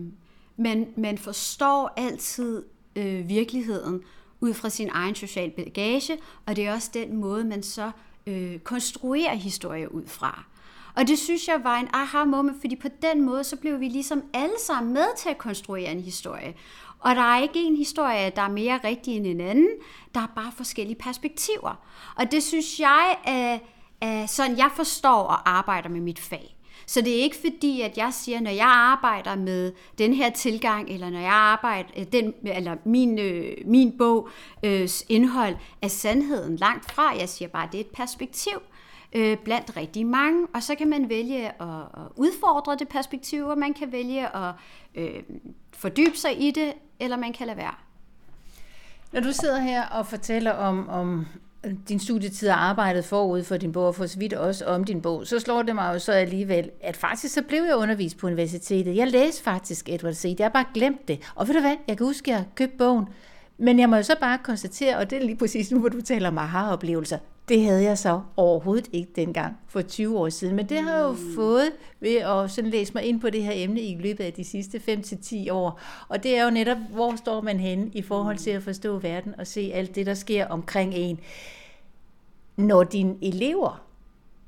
man, 0.56 0.88
man 0.96 1.18
forstår 1.18 1.92
altid 1.96 2.64
øh, 2.96 3.28
virkeligheden 3.28 4.02
ud 4.40 4.54
fra 4.54 4.68
sin 4.68 4.88
egen 4.92 5.14
social 5.14 5.50
bagage, 5.50 6.18
og 6.46 6.56
det 6.56 6.66
er 6.66 6.74
også 6.74 6.90
den 6.94 7.16
måde, 7.16 7.44
man 7.44 7.62
så 7.62 7.90
øh, 8.26 8.58
konstruerer 8.58 9.34
historier 9.34 9.88
ud 9.88 10.06
fra. 10.06 10.44
Og 10.96 11.08
det 11.08 11.18
synes 11.18 11.48
jeg 11.48 11.64
var 11.64 11.76
en 11.76 11.88
aha 11.92 12.24
moment, 12.24 12.60
fordi 12.60 12.76
på 12.76 12.88
den 13.02 13.22
måde, 13.22 13.44
så 13.44 13.56
blev 13.56 13.80
vi 13.80 13.88
ligesom 13.88 14.22
alle 14.34 14.54
sammen 14.58 14.92
med 14.92 15.16
til 15.16 15.28
at 15.28 15.38
konstruere 15.38 15.92
en 15.92 16.00
historie. 16.00 16.54
Og 17.00 17.16
der 17.16 17.22
er 17.22 17.42
ikke 17.42 17.62
en 17.62 17.76
historie, 17.76 18.32
der 18.36 18.42
er 18.42 18.50
mere 18.50 18.80
rigtig 18.84 19.16
end 19.16 19.26
en 19.26 19.40
anden. 19.40 19.68
Der 20.14 20.20
er 20.20 20.32
bare 20.36 20.52
forskellige 20.56 20.96
perspektiver. 20.96 21.80
Og 22.16 22.32
det 22.32 22.42
synes 22.42 22.80
jeg 22.80 23.16
er, 23.24 23.58
er 24.00 24.26
sådan, 24.26 24.58
jeg 24.58 24.70
forstår 24.76 25.22
og 25.22 25.50
arbejder 25.50 25.88
med 25.88 26.00
mit 26.00 26.18
fag. 26.18 26.56
Så 26.86 27.00
det 27.00 27.18
er 27.18 27.22
ikke 27.22 27.36
fordi, 27.36 27.80
at 27.80 27.96
jeg 27.96 28.12
siger, 28.12 28.40
når 28.40 28.50
jeg 28.50 28.66
arbejder 28.66 29.34
med 29.34 29.72
den 29.98 30.14
her 30.14 30.30
tilgang, 30.30 30.90
eller 30.90 31.10
når 31.10 31.20
jeg 31.20 31.32
arbejder, 31.32 31.88
øh, 31.96 32.06
den, 32.12 32.34
eller 32.44 32.76
min, 32.84 33.18
øh, 33.18 33.56
min 33.66 33.98
bog 33.98 34.28
øh, 34.64 34.88
indhold 35.08 35.56
er 35.82 35.88
sandheden 35.88 36.56
langt 36.56 36.92
fra. 36.92 37.16
Jeg 37.18 37.28
siger 37.28 37.48
bare, 37.48 37.64
at 37.64 37.72
det 37.72 37.80
er 37.80 37.84
et 37.84 37.90
perspektiv 37.90 38.58
øh, 39.12 39.36
blandt 39.44 39.76
rigtig 39.76 40.06
mange, 40.06 40.46
og 40.54 40.62
så 40.62 40.74
kan 40.74 40.88
man 40.88 41.08
vælge 41.08 41.46
at, 41.46 41.52
at 41.94 42.02
udfordre 42.16 42.76
det 42.76 42.88
perspektiv, 42.88 43.46
og 43.46 43.58
man 43.58 43.74
kan 43.74 43.92
vælge 43.92 44.36
at 44.36 44.52
øh, 44.94 45.22
fordybe 45.72 46.16
sig 46.16 46.42
i 46.42 46.50
det, 46.50 46.72
eller 47.00 47.16
man 47.16 47.32
kan 47.32 47.46
lade 47.46 47.56
være. 47.56 47.74
Når 49.12 49.20
du 49.20 49.32
sidder 49.32 49.58
her 49.58 49.86
og 49.86 50.06
fortæller 50.06 50.52
om, 50.52 50.88
om 50.88 51.26
din 51.88 52.00
studietid 52.00 52.48
og 52.48 52.64
arbejdet 52.64 53.04
forud 53.04 53.42
for 53.42 53.56
din 53.56 53.72
bog, 53.72 53.86
og 53.86 53.94
for 53.94 54.06
så 54.06 54.18
vidt 54.18 54.32
også 54.32 54.64
om 54.64 54.84
din 54.84 55.02
bog, 55.02 55.26
så 55.26 55.38
slår 55.38 55.62
det 55.62 55.74
mig 55.74 55.94
jo 55.94 55.98
så 55.98 56.12
alligevel, 56.12 56.70
at 56.80 56.96
faktisk 56.96 57.34
så 57.34 57.42
blev 57.42 57.62
jeg 57.62 57.76
undervist 57.76 58.18
på 58.18 58.26
universitetet. 58.26 58.96
Jeg 58.96 59.08
læste 59.08 59.42
faktisk 59.42 59.88
Edward 59.88 60.12
Said, 60.12 60.34
jeg 60.38 60.44
har 60.44 60.50
bare 60.50 60.64
glemt 60.74 61.08
det. 61.08 61.32
Og 61.34 61.48
ved 61.48 61.54
du 61.54 61.60
hvad, 61.60 61.76
jeg 61.88 61.96
kan 61.96 62.06
huske, 62.06 62.32
at 62.32 62.36
jeg 62.36 62.46
købte 62.54 62.76
bogen, 62.76 63.08
men 63.58 63.78
jeg 63.78 63.88
må 63.88 63.96
jo 63.96 64.02
så 64.02 64.16
bare 64.20 64.38
konstatere, 64.44 64.96
og 64.96 65.10
det 65.10 65.22
er 65.22 65.26
lige 65.26 65.36
præcis 65.36 65.70
nu, 65.70 65.78
hvor 65.80 65.88
du 65.88 66.00
taler 66.00 66.28
om 66.28 66.38
aha-oplevelser, 66.38 67.18
det 67.52 67.64
havde 67.64 67.82
jeg 67.82 67.98
så 67.98 68.20
overhovedet 68.36 68.88
ikke 68.92 69.12
dengang 69.16 69.56
for 69.68 69.82
20 69.82 70.18
år 70.18 70.28
siden, 70.28 70.56
men 70.56 70.68
det 70.68 70.82
har 70.82 70.92
jeg 70.92 71.02
jo 71.02 71.12
mm. 71.12 71.34
fået 71.34 71.72
ved 72.00 72.16
at 72.16 72.50
sådan 72.50 72.70
læse 72.70 72.94
mig 72.94 73.02
ind 73.04 73.20
på 73.20 73.30
det 73.30 73.42
her 73.42 73.52
emne 73.54 73.80
i 73.80 73.98
løbet 74.00 74.24
af 74.24 74.32
de 74.32 74.44
sidste 74.44 74.78
5-10 74.88 75.52
år. 75.52 75.80
Og 76.08 76.22
det 76.22 76.38
er 76.38 76.44
jo 76.44 76.50
netop, 76.50 76.76
hvor 76.90 77.16
står 77.16 77.40
man 77.40 77.60
henne 77.60 77.90
i 77.94 78.02
forhold 78.02 78.36
til 78.38 78.50
at 78.50 78.62
forstå 78.62 78.98
verden 78.98 79.34
og 79.38 79.46
se 79.46 79.70
alt 79.74 79.94
det, 79.94 80.06
der 80.06 80.14
sker 80.14 80.46
omkring 80.46 80.94
en. 80.94 81.20
Når 82.56 82.84
dine 82.84 83.16
elever, 83.22 83.84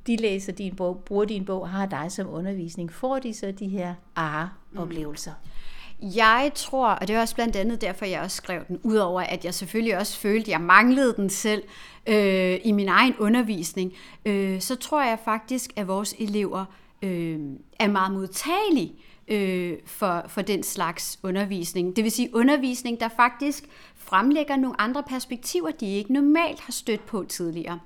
de 0.06 0.16
læser 0.16 0.52
din 0.52 0.76
bog, 0.76 1.02
bruger 1.06 1.24
din 1.24 1.44
bog, 1.44 1.68
har 1.68 1.86
dig 1.86 2.12
som 2.12 2.28
undervisning, 2.30 2.92
får 2.92 3.18
de 3.18 3.34
så 3.34 3.50
de 3.58 3.68
her 3.68 3.94
aha-oplevelser? 4.16 5.32
Mm. 5.44 5.63
Jeg 6.04 6.52
tror, 6.54 6.88
og 6.88 7.08
det 7.08 7.16
er 7.16 7.20
også 7.20 7.34
blandt 7.34 7.56
andet 7.56 7.80
derfor, 7.80 8.04
jeg 8.04 8.20
også 8.20 8.36
skrev 8.36 8.60
den, 8.68 8.80
udover 8.82 9.20
at 9.20 9.44
jeg 9.44 9.54
selvfølgelig 9.54 9.98
også 9.98 10.18
følte, 10.18 10.44
at 10.44 10.48
jeg 10.48 10.60
manglede 10.60 11.14
den 11.16 11.30
selv 11.30 11.62
øh, 12.06 12.58
i 12.64 12.72
min 12.72 12.88
egen 12.88 13.14
undervisning, 13.18 13.92
øh, 14.24 14.60
så 14.60 14.76
tror 14.76 15.02
jeg 15.02 15.18
faktisk, 15.24 15.72
at 15.76 15.88
vores 15.88 16.14
elever 16.18 16.64
øh, 17.02 17.40
er 17.78 17.88
meget 17.88 18.12
modtagelige 18.12 18.94
øh, 19.28 19.78
for, 19.86 20.24
for 20.28 20.42
den 20.42 20.62
slags 20.62 21.18
undervisning. 21.22 21.96
Det 21.96 22.04
vil 22.04 22.12
sige 22.12 22.34
undervisning, 22.34 23.00
der 23.00 23.08
faktisk 23.16 23.64
fremlægger 23.96 24.56
nogle 24.56 24.80
andre 24.80 25.02
perspektiver, 25.02 25.70
de 25.70 25.86
ikke 25.86 26.12
normalt 26.12 26.60
har 26.60 26.72
stødt 26.72 27.06
på 27.06 27.24
tidligere. 27.28 27.80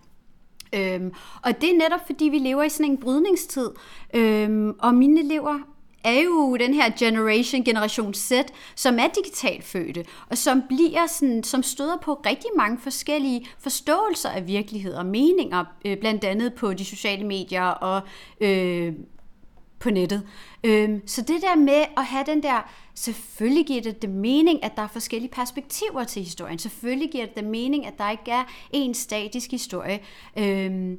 Øhm, 0.73 1.13
og 1.43 1.61
det 1.61 1.71
er 1.71 1.79
netop 1.79 2.01
fordi, 2.07 2.25
vi 2.25 2.39
lever 2.39 2.63
i 2.63 2.69
sådan 2.69 2.93
en 2.93 2.99
brydningstid, 2.99 3.71
øhm, 4.15 4.75
og 4.79 4.95
mine 4.95 5.21
elever 5.21 5.59
er 6.05 6.21
jo 6.21 6.57
den 6.57 6.75
her 6.75 6.91
generation, 6.99 7.65
generation 7.65 8.15
Z, 8.15 8.33
som 8.75 8.99
er 8.99 9.09
digitalt 9.09 9.65
fødte, 9.65 10.05
og 10.31 10.39
som 10.39 10.63
bliver 10.69 11.07
sådan, 11.07 11.43
som 11.45 11.63
støder 11.63 11.97
på 11.97 12.15
rigtig 12.27 12.51
mange 12.57 12.79
forskellige 12.79 13.47
forståelser 13.59 14.29
af 14.31 14.47
virkelighed 14.47 14.95
og 14.95 15.07
meninger, 15.07 15.65
øh, 15.85 15.99
blandt 15.99 16.25
andet 16.25 16.55
på 16.55 16.75
de 16.75 16.85
sociale 16.85 17.27
medier 17.27 17.65
og 17.65 18.03
øh, 18.41 18.93
på 19.79 19.91
nettet. 19.91 20.23
Øh, 20.65 20.99
så 21.07 21.23
det 21.23 21.43
der 21.43 21.57
med 21.57 21.85
at 21.97 22.05
have 22.05 22.25
den 22.27 22.43
der, 22.43 22.71
selvfølgelig 22.95 23.67
giver 23.67 23.83
det 23.83 24.03
det 24.03 24.11
mening, 24.11 24.65
at 24.65 24.73
der 24.77 24.83
er 24.83 24.89
forskellige 24.89 25.31
perspektiver 25.31 26.05
til 26.05 26.23
historien. 26.23 26.59
Selvfølgelig 26.59 27.11
giver 27.11 27.27
det 27.27 27.37
det 27.37 27.45
mening, 27.45 27.87
at 27.87 27.99
der 27.99 28.11
ikke 28.11 28.31
er 28.31 28.45
en 28.71 28.95
statisk 28.95 29.51
historie 29.51 30.01
øh, 30.39 30.97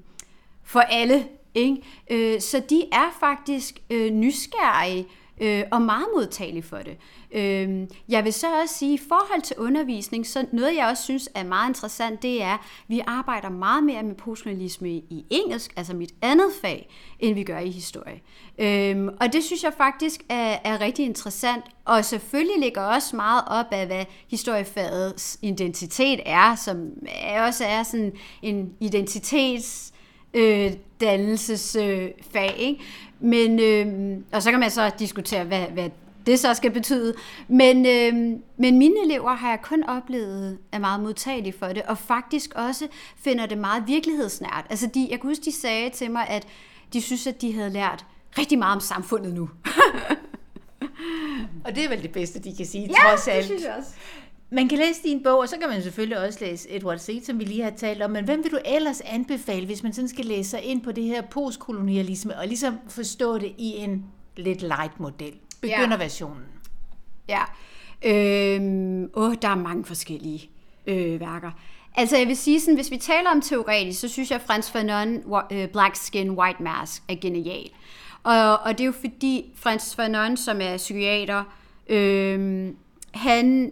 for 0.63 0.79
alle 0.79 1.27
ikke? 1.56 1.82
Øh, 2.12 2.41
så 2.41 2.62
de 2.70 2.84
er 2.91 3.18
faktisk 3.20 3.79
øh, 3.89 4.12
nysgerrige 4.12 5.08
øh, 5.41 5.63
og 5.72 5.82
meget 5.82 6.06
modtagelige 6.15 6.63
for 6.63 6.77
det. 6.77 6.98
Øh, 7.32 7.88
jeg 8.10 8.24
vil 8.24 8.34
så 8.34 8.62
også 8.62 8.75
sige, 8.75 8.94
i 8.94 9.01
forhold 9.10 9.41
til 9.41 9.56
undervisning, 9.60 10.27
så 10.27 10.46
noget 10.51 10.75
jeg 10.75 10.88
også 10.88 11.03
synes 11.03 11.29
er 11.36 11.44
meget 11.44 11.70
interessant, 11.70 12.22
det 12.22 12.44
er, 12.44 12.53
at 12.53 12.60
vi 12.88 13.01
arbejder 13.08 13.50
meget 13.50 13.84
mere 13.84 14.03
med 14.03 14.15
postkolonialisme 14.15 14.89
i 14.89 15.25
engelsk, 15.29 15.74
altså 15.77 15.94
mit 15.94 16.13
andet 16.22 16.51
fag, 16.62 16.89
end 17.20 17.36
vi 17.36 17.44
gør 17.44 17.60
i 17.60 17.70
historie. 17.70 18.22
Øh, 18.58 19.08
og 19.22 19.34
det 19.34 19.44
synes 19.44 19.63
jeg 19.63 19.74
faktisk 19.77 20.22
er, 20.29 20.58
er 20.63 20.82
rigtig 20.82 21.06
interessant, 21.06 21.63
og 21.86 22.06
selvfølgelig 22.06 22.60
ligger 22.60 22.82
også 22.82 23.15
meget 23.15 23.44
op 23.48 23.65
af, 23.72 23.86
hvad 23.86 24.06
historiefagets 24.29 25.39
identitet 25.41 26.20
er, 26.25 26.56
som 26.56 26.89
også 27.48 27.65
er 27.65 27.84
sådan 27.84 28.13
en 28.41 28.74
identitets 28.79 29.94
øh, 30.33 30.71
dannelsesfag. 31.01 32.53
Øh, 32.53 32.59
ikke? 32.59 32.81
Men, 33.19 33.59
øh, 33.59 34.17
og 34.31 34.43
så 34.43 34.51
kan 34.51 34.59
man 34.59 34.71
så 34.71 34.91
diskutere, 35.00 35.43
hvad, 35.43 35.65
hvad 35.65 35.89
det 36.25 36.39
så 36.39 36.53
skal 36.53 36.71
betyde. 36.71 37.13
Men, 37.48 37.86
øh, 37.86 38.39
men 38.57 38.77
mine 38.77 38.95
elever 39.05 39.33
har 39.33 39.50
jeg 39.50 39.62
kun 39.62 39.83
oplevet 39.83 40.57
er 40.71 40.79
meget 40.79 41.00
modtagelige 41.00 41.53
for 41.59 41.67
det, 41.67 41.81
og 41.81 41.98
faktisk 41.98 42.53
også 42.55 42.88
finder 43.17 43.45
det 43.45 43.57
meget 43.57 43.83
virkelighedsnært. 43.88 44.65
Altså 44.69 44.88
de, 44.93 45.07
jeg 45.09 45.21
kan 45.21 45.29
huske, 45.29 45.45
de 45.45 45.51
sagde 45.51 45.89
til 45.89 46.12
mig, 46.12 46.27
at 46.27 46.48
de 46.93 47.01
synes, 47.01 47.27
at 47.27 47.41
de 47.41 47.53
havde 47.53 47.69
lært 47.69 48.05
rigtig 48.38 48.59
meget 48.59 48.75
om 48.75 48.81
samfundet 48.81 49.33
nu. 49.33 49.50
og 51.65 51.75
det 51.75 51.86
er 51.86 51.89
vel 51.89 52.01
det 52.03 52.12
bedste, 52.12 52.39
de 52.39 52.55
kan 52.57 52.65
sige, 52.65 52.88
ja, 52.88 53.09
trods 53.09 53.27
alt. 53.27 53.38
det 53.38 53.45
synes 53.45 53.63
jeg 53.63 53.75
også. 53.77 53.91
Man 54.51 54.70
kan 54.70 54.77
læse 54.77 55.03
din 55.03 55.24
bog, 55.24 55.39
og 55.39 55.50
så 55.50 55.58
kan 55.60 55.70
man 55.70 55.82
selvfølgelig 55.82 56.20
også 56.20 56.39
læse 56.41 56.75
Edward 56.75 56.98
Said, 56.98 57.22
som 57.22 57.39
vi 57.39 57.44
lige 57.44 57.63
har 57.63 57.70
talt 57.70 58.01
om. 58.01 58.12
Men 58.12 58.25
hvem 58.25 58.44
vil 58.44 58.51
du 58.51 58.60
ellers 58.65 59.01
anbefale, 59.01 59.65
hvis 59.65 59.84
man 59.84 59.94
sådan 59.94 60.08
skal 60.08 60.25
læse 60.25 60.50
sig 60.50 60.63
ind 60.63 60.82
på 60.82 60.91
det 60.91 61.03
her 61.03 61.22
postkolonialisme, 61.22 62.38
og 62.38 62.48
ligesom 62.48 62.79
forstå 62.88 63.38
det 63.38 63.53
i 63.58 63.77
en 63.77 64.06
lidt 64.38 64.62
light 64.62 65.00
model? 65.00 65.34
Begynderversionen. 65.62 66.44
Ja. 67.29 67.39
ja. 68.03 68.56
Øhm, 68.56 69.10
åh, 69.13 69.34
der 69.41 69.48
er 69.48 69.56
mange 69.56 69.86
forskellige 69.86 70.50
øh, 70.88 71.20
værker. 71.20 71.51
Altså 71.96 72.18
jeg 72.18 72.27
vil 72.27 72.38
sige 72.38 72.60
sådan, 72.60 72.75
hvis 72.75 72.91
vi 72.91 72.98
taler 72.98 73.29
om 73.29 73.41
teoretisk, 73.41 74.00
så 74.00 74.08
synes 74.08 74.32
jeg, 74.32 74.36
at 74.36 74.46
Frans 74.48 74.72
Fanon, 74.72 75.24
uh, 75.25 75.65
Black 75.72 75.96
Skin, 75.96 76.29
White 76.29 76.63
Mask 76.63 77.03
er 77.08 77.15
genial. 77.15 77.70
Og, 78.24 78.60
og 78.60 78.72
det 78.72 78.82
er 78.82 78.86
jo 78.86 78.91
fordi, 78.91 79.51
Frans 79.56 79.96
Fanon, 79.96 80.38
som 80.38 80.62
er 80.62 80.77
psykiater, 80.77 81.44
øh, 81.89 82.70
han 83.13 83.72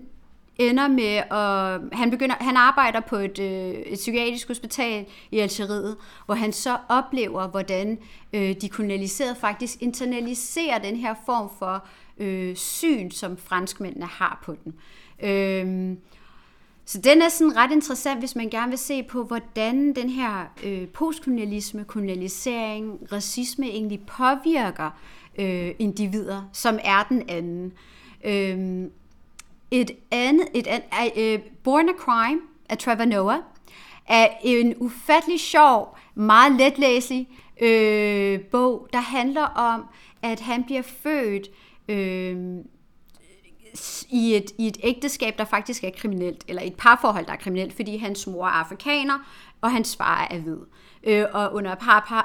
ender 0.59 0.87
med 0.87 1.15
at... 1.31 1.97
Han, 1.97 2.11
begynder, 2.11 2.35
han 2.39 2.57
arbejder 2.57 2.99
på 2.99 3.15
et, 3.15 3.39
øh, 3.39 3.71
et 3.71 3.97
psykiatrisk 3.97 4.47
hospital 4.47 5.05
i 5.31 5.39
Algeriet, 5.39 5.97
hvor 6.25 6.35
han 6.35 6.53
så 6.53 6.77
oplever, 6.89 7.47
hvordan 7.47 7.97
øh, 8.33 8.55
de 8.61 8.69
kolonialiserede 8.69 9.35
faktisk 9.35 9.81
internaliserer 9.81 10.77
den 10.77 10.95
her 10.95 11.15
form 11.25 11.49
for 11.59 11.85
øh, 12.17 12.55
syn, 12.55 13.11
som 13.11 13.37
franskmændene 13.37 14.05
har 14.05 14.41
på 14.45 14.55
den. 14.63 14.73
Øh, 15.29 15.97
så 16.85 17.01
den 17.01 17.21
er 17.21 17.29
sådan 17.29 17.57
ret 17.57 17.71
interessant, 17.71 18.19
hvis 18.19 18.35
man 18.35 18.49
gerne 18.49 18.69
vil 18.69 18.77
se 18.77 19.03
på, 19.03 19.23
hvordan 19.23 19.95
den 19.95 20.09
her 20.09 20.53
øh, 20.63 20.87
postkolonialisme, 20.87 21.83
kolonialisering, 21.83 22.99
racisme 23.11 23.65
egentlig 23.65 24.01
påvirker 24.07 24.89
øh, 25.39 25.71
individer, 25.79 26.49
som 26.53 26.79
er 26.83 27.03
den 27.09 27.29
anden. 27.29 27.73
Øh, 28.25 28.89
et 29.71 29.91
andet, 30.11 30.47
et 30.53 30.67
andet 30.67 31.11
uh, 31.17 31.23
øh, 31.23 31.39
Born 31.63 31.89
a 31.89 31.93
Crime 31.97 32.41
af 32.69 32.77
Trevor 32.77 33.05
Noah, 33.05 33.39
er 34.07 34.27
en 34.43 34.73
ufattelig 34.77 35.39
sjov, 35.39 35.97
meget 36.15 36.51
letlæselig 36.51 37.27
øh, 37.61 38.39
bog, 38.41 38.87
der 38.93 38.99
handler 38.99 39.43
om, 39.43 39.85
at 40.21 40.39
han 40.39 40.63
bliver 40.63 40.81
født 40.81 41.47
øh, 41.87 42.57
i 44.09 44.35
et, 44.35 44.51
i 44.57 44.67
et 44.67 44.77
ægteskab, 44.83 45.37
der 45.37 45.45
faktisk 45.45 45.83
er 45.83 45.89
kriminelt, 45.97 46.43
eller 46.47 46.61
et 46.61 46.75
parforhold, 46.77 47.25
der 47.25 47.31
er 47.31 47.37
kriminelt, 47.37 47.73
fordi 47.73 47.97
hans 47.97 48.27
mor 48.27 48.45
er 48.45 48.49
afrikaner, 48.49 49.19
og 49.61 49.71
hans 49.71 49.95
far 49.95 50.27
er 50.31 50.39
hvid. 50.39 50.57
Øh, 51.03 51.25
og 51.33 51.53
under 51.53 51.75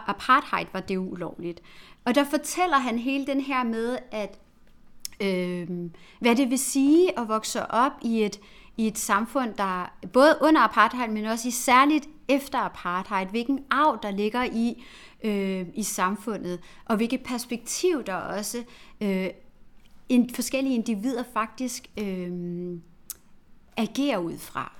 apartheid 0.06 0.66
var 0.72 0.80
det 0.80 0.96
ulovligt. 0.96 1.60
Og 2.04 2.14
der 2.14 2.24
fortæller 2.24 2.78
han 2.78 2.98
hele 2.98 3.26
den 3.26 3.40
her 3.40 3.64
med, 3.64 3.98
at 4.10 4.38
øh, 5.20 5.68
hvad 6.20 6.36
det 6.36 6.50
vil 6.50 6.58
sige 6.58 7.18
at 7.18 7.28
vokse 7.28 7.66
op 7.66 7.92
i 8.02 8.22
et, 8.22 8.40
i 8.76 8.86
et 8.86 8.98
samfund, 8.98 9.54
der 9.54 9.92
både 10.12 10.38
under 10.40 10.60
apartheid, 10.60 11.08
men 11.08 11.24
også 11.24 11.48
i 11.48 11.50
særligt 11.50 12.08
efter 12.28 12.58
apartheid, 12.58 13.26
hvilken 13.26 13.64
arv 13.70 13.98
der 14.02 14.10
ligger 14.10 14.44
i, 14.44 14.84
øh, 15.24 15.66
i 15.74 15.82
samfundet, 15.82 16.60
og 16.84 16.96
hvilket 16.96 17.20
perspektiv 17.20 18.02
der 18.04 18.14
også 18.14 18.58
øh, 19.00 19.26
en, 20.08 20.34
forskellige 20.34 20.74
individer 20.74 21.24
faktisk 21.32 21.86
øh, 21.98 22.30
agerer 23.76 24.18
ud 24.18 24.38
fra. 24.38 24.72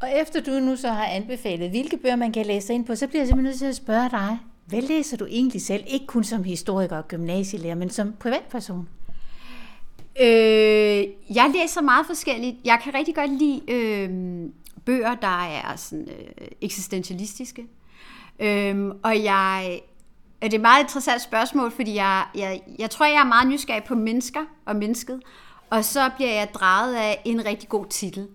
Og 0.00 0.08
efter 0.20 0.40
du 0.40 0.50
nu 0.50 0.76
så 0.76 0.88
har 0.88 1.04
anbefalet, 1.04 1.70
hvilke 1.70 1.96
bøger 1.96 2.16
man 2.16 2.32
kan 2.32 2.46
læse 2.46 2.74
ind 2.74 2.84
på, 2.84 2.94
så 2.94 3.06
bliver 3.06 3.20
jeg 3.20 3.28
simpelthen 3.28 3.50
nødt 3.50 3.58
til 3.58 3.66
at 3.66 3.76
spørge 3.76 4.10
dig, 4.10 4.38
hvad 4.72 4.82
læser 4.82 5.16
du 5.16 5.26
egentlig 5.26 5.62
selv? 5.62 5.84
Ikke 5.86 6.06
kun 6.06 6.24
som 6.24 6.44
historiker 6.44 6.96
og 6.96 7.08
gymnasielærer, 7.08 7.74
men 7.74 7.90
som 7.90 8.12
privatperson? 8.20 8.88
Øh, 10.20 11.06
jeg 11.36 11.52
læser 11.54 11.80
meget 11.80 12.06
forskelligt. 12.06 12.56
Jeg 12.64 12.80
kan 12.84 12.94
rigtig 12.94 13.14
godt 13.14 13.30
lide 13.30 13.72
øh, 13.72 14.10
bøger, 14.84 15.14
der 15.14 15.44
er 15.44 15.76
sådan 15.76 16.08
øh, 16.08 16.46
eksistentialistiske. 16.60 17.66
Øh, 18.40 18.86
og 19.02 19.22
jeg 19.22 19.80
det 20.42 20.52
er 20.52 20.58
et 20.58 20.60
meget 20.60 20.82
interessant 20.82 21.22
spørgsmål, 21.22 21.70
fordi 21.70 21.94
jeg, 21.94 22.26
jeg, 22.34 22.62
jeg 22.78 22.90
tror, 22.90 23.06
jeg 23.06 23.20
er 23.20 23.24
meget 23.24 23.48
nysgerrig 23.48 23.84
på 23.84 23.94
mennesker 23.94 24.40
og 24.64 24.76
mennesket, 24.76 25.22
og 25.70 25.84
så 25.84 26.10
bliver 26.16 26.30
jeg 26.30 26.48
drejet 26.54 26.94
af 26.94 27.22
en 27.24 27.44
rigtig 27.44 27.68
god 27.68 27.86
titel. 27.86 28.28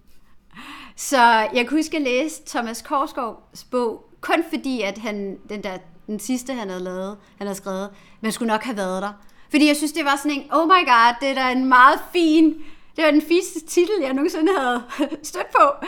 Så 0.96 1.50
jeg 1.54 1.68
kunne 1.68 1.80
huske 1.80 1.98
at 1.98 2.04
læse 2.04 2.42
Thomas 2.46 2.82
Korsgaards 2.82 3.64
bog, 3.64 4.10
kun 4.22 4.44
fordi, 4.50 4.82
at 4.82 4.98
han, 4.98 5.38
den, 5.50 5.64
der, 5.64 5.78
den 6.08 6.20
sidste, 6.20 6.54
han 6.54 6.70
havde 6.70 6.84
lavet, 6.84 7.18
han 7.38 7.48
havde 7.48 7.58
skrevet, 7.58 7.90
man 8.22 8.32
skulle 8.32 8.48
nok 8.48 8.64
have 8.64 8.78
været 8.78 9.02
der. 9.02 9.14
Fordi 9.50 9.68
jeg 9.68 9.76
synes, 9.76 9.92
det 9.92 10.06
var 10.06 10.16
sådan 10.16 10.32
en, 10.32 10.44
oh 10.52 10.68
my 10.68 10.86
god, 10.86 11.16
det 11.22 11.30
er 11.30 11.34
da 11.34 11.52
en 11.52 11.66
meget 11.66 12.00
fin, 12.14 12.54
det 12.96 13.06
var 13.06 13.12
den 13.12 13.22
fineste 13.22 13.66
titel, 13.66 13.96
jeg 14.02 14.14
nogensinde 14.14 14.52
havde 14.58 14.84
stødt 15.24 15.48
på. 15.60 15.86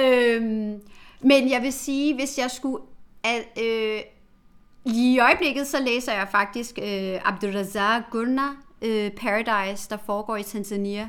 Øhm, 0.00 0.80
men 1.20 1.50
jeg 1.50 1.62
vil 1.62 1.72
sige, 1.72 2.14
hvis 2.14 2.38
jeg 2.38 2.50
skulle 2.50 2.82
at, 3.24 3.62
øh, 3.62 4.00
Lige 4.86 5.14
i 5.14 5.18
øjeblikket 5.18 5.66
så 5.66 5.80
læser 5.80 6.12
jeg 6.12 6.28
faktisk 6.30 6.78
øh, 6.78 7.28
Abdurazak 7.28 8.02
Gurna, 8.10 8.48
øh, 8.82 9.10
Paradise, 9.10 9.90
der 9.90 9.96
foregår 9.96 10.36
i 10.36 10.42
Tanzania. 10.42 11.08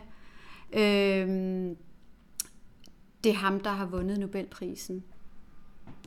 Øh, 0.73 1.27
det 3.23 3.31
er 3.31 3.33
ham, 3.33 3.59
der 3.59 3.69
har 3.69 3.85
vundet 3.85 4.19
Nobelprisen. 4.19 5.03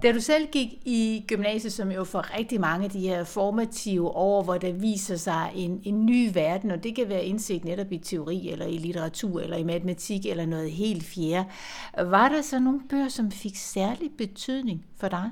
Da 0.03 0.13
du 0.13 0.21
selv 0.21 0.47
gik 0.53 0.69
i 0.85 1.25
gymnasiet, 1.29 1.73
som 1.73 1.91
jo 1.91 2.05
for 2.05 2.39
rigtig 2.39 2.61
mange 2.61 2.85
af 2.85 2.91
de 2.91 3.01
her 3.01 3.25
formative 3.25 4.09
år, 4.09 4.43
hvor 4.43 4.59
der 4.59 4.73
viser 4.73 5.17
sig 5.17 5.53
en, 5.55 5.81
en 5.85 6.07
ny 6.07 6.31
verden, 6.35 6.71
og 6.71 6.85
det 6.85 6.97
kan 6.97 7.09
være 7.09 7.25
indsigt 7.25 7.65
netop 7.65 7.93
i 7.93 7.99
teori, 7.99 8.51
eller 8.51 8.67
i 8.67 8.77
litteratur, 8.77 9.41
eller 9.41 9.57
i 9.57 9.65
matematik, 9.65 10.27
eller 10.27 10.47
noget 10.47 10.71
helt 10.71 11.05
fjerde. 11.05 11.49
Var 11.99 12.29
der 12.29 12.43
så 12.43 12.59
nogle 12.59 12.81
bøger, 12.89 13.09
som 13.09 13.31
fik 13.31 13.57
særlig 13.57 14.11
betydning 14.19 14.85
for 15.01 15.09
dig? 15.09 15.31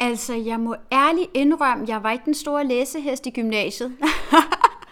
Altså, 0.00 0.34
jeg 0.34 0.60
må 0.60 0.74
ærligt 0.92 1.30
indrømme, 1.34 1.84
jeg 1.88 2.02
var 2.02 2.12
ikke 2.12 2.24
den 2.24 2.34
store 2.34 2.66
læsehest 2.66 3.26
i 3.26 3.30
gymnasiet. 3.30 3.92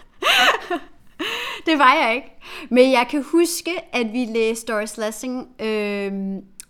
det 1.67 1.78
var 1.78 1.95
jeg 1.95 2.15
ikke. 2.15 2.28
Men 2.71 2.93
jeg 2.93 3.06
kan 3.10 3.23
huske, 3.23 3.71
at 3.93 4.13
vi 4.13 4.25
læste 4.25 4.73
Doris 4.73 4.97
Lessing 4.97 5.49
øh, 5.60 6.13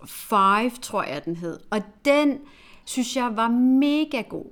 Five, 0.07 0.71
tror 0.83 1.03
jeg, 1.03 1.25
den 1.25 1.37
hed. 1.37 1.59
Og 1.71 1.83
den 2.05 2.39
synes 2.85 3.17
jeg 3.17 3.37
var 3.37 3.49
mega 3.49 4.21
god. 4.21 4.47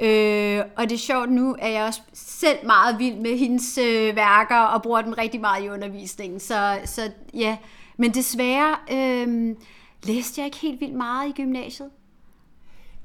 Øh, 0.00 0.64
og 0.76 0.84
det 0.88 0.92
er 0.92 0.98
sjovt 0.98 1.30
nu, 1.30 1.56
at 1.58 1.72
jeg 1.72 1.84
også 1.84 2.00
selv 2.12 2.58
meget 2.66 2.98
vild 2.98 3.16
med 3.16 3.38
hendes 3.38 3.78
øh, 3.78 4.16
værker, 4.16 4.60
og 4.60 4.82
bruger 4.82 5.02
dem 5.02 5.12
rigtig 5.12 5.40
meget 5.40 5.64
i 5.64 5.68
undervisningen. 5.68 6.40
Så, 6.40 6.78
så 6.84 7.10
ja, 7.34 7.56
men 7.96 8.14
desværre 8.14 8.76
øh, 8.92 9.56
læste 10.02 10.40
jeg 10.40 10.46
ikke 10.46 10.56
helt 10.56 10.80
vildt 10.80 10.94
meget 10.94 11.28
i 11.28 11.32
gymnasiet. 11.32 11.90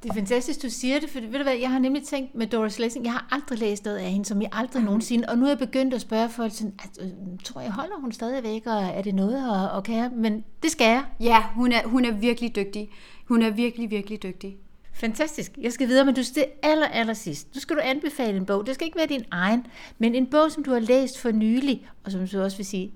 Det 0.04 0.10
er 0.10 0.14
fantastisk, 0.14 0.62
du 0.62 0.70
siger 0.70 1.00
det, 1.00 1.10
for 1.10 1.20
ved 1.20 1.38
du 1.38 1.44
hvad, 1.44 1.54
jeg 1.54 1.72
har 1.72 1.80
nemlig 1.80 2.04
tænkt 2.04 2.36
med 2.36 2.48
Doris 2.48 2.80
Lessing, 2.80 3.06
jeg 3.06 3.14
har 3.14 3.28
aldrig 3.32 3.60
læst 3.60 3.86
noget 3.86 3.98
af 3.98 4.12
hende, 4.12 4.26
som 4.26 4.42
jeg 4.42 4.50
aldrig 4.52 4.84
nogensinde, 4.84 5.30
og 5.30 5.38
nu 5.38 5.46
er 5.46 5.50
jeg 5.50 5.58
begyndt 5.58 5.94
at 5.94 6.02
spørge 6.02 6.30
folk, 6.30 6.54
sådan, 6.54 6.74
at, 6.84 7.06
øh, 7.06 7.10
tror 7.44 7.62
jeg, 7.62 7.72
holder 7.72 7.96
hun 8.02 8.12
stadigvæk, 8.12 8.66
og 8.66 8.84
er 8.84 9.02
det 9.02 9.16
noget 9.16 9.36
at, 9.36 9.78
at 9.78 9.84
kære? 9.84 10.10
Men 10.10 10.44
det 10.64 10.72
skal 10.72 10.88
jeg. 10.88 11.04
Ja, 11.20 11.44
hun 11.56 11.72
er, 11.72 11.88
hun 11.88 12.06
er 12.06 12.12
virkelig 12.12 12.56
dygtig. 12.56 12.90
Hun 13.28 13.42
er 13.42 13.50
virkelig, 13.50 13.92
virkelig 13.92 14.24
dygtig. 14.24 14.58
Fantastisk. 14.94 15.52
Jeg 15.62 15.74
skal 15.74 15.88
videre, 15.88 16.06
men 16.06 16.16
du 16.16 16.22
det 16.36 16.46
aller, 16.64 16.88
aller 16.88 17.14
sidst. 17.14 17.48
Nu 17.56 17.60
skal 17.62 17.76
du 17.76 17.82
anbefale 17.84 18.38
en 18.38 18.46
bog. 18.46 18.66
Det 18.66 18.76
skal 18.76 18.86
ikke 18.86 18.98
være 18.98 19.08
din 19.08 19.26
egen, 19.32 19.66
men 19.98 20.16
en 20.16 20.28
bog, 20.28 20.52
som 20.52 20.64
du 20.64 20.72
har 20.72 20.80
læst 20.80 21.20
for 21.20 21.32
nylig, 21.32 21.88
og 22.04 22.12
som 22.12 22.28
du 22.28 22.42
også 22.42 22.58
vil 22.58 22.66
sige, 22.66 22.94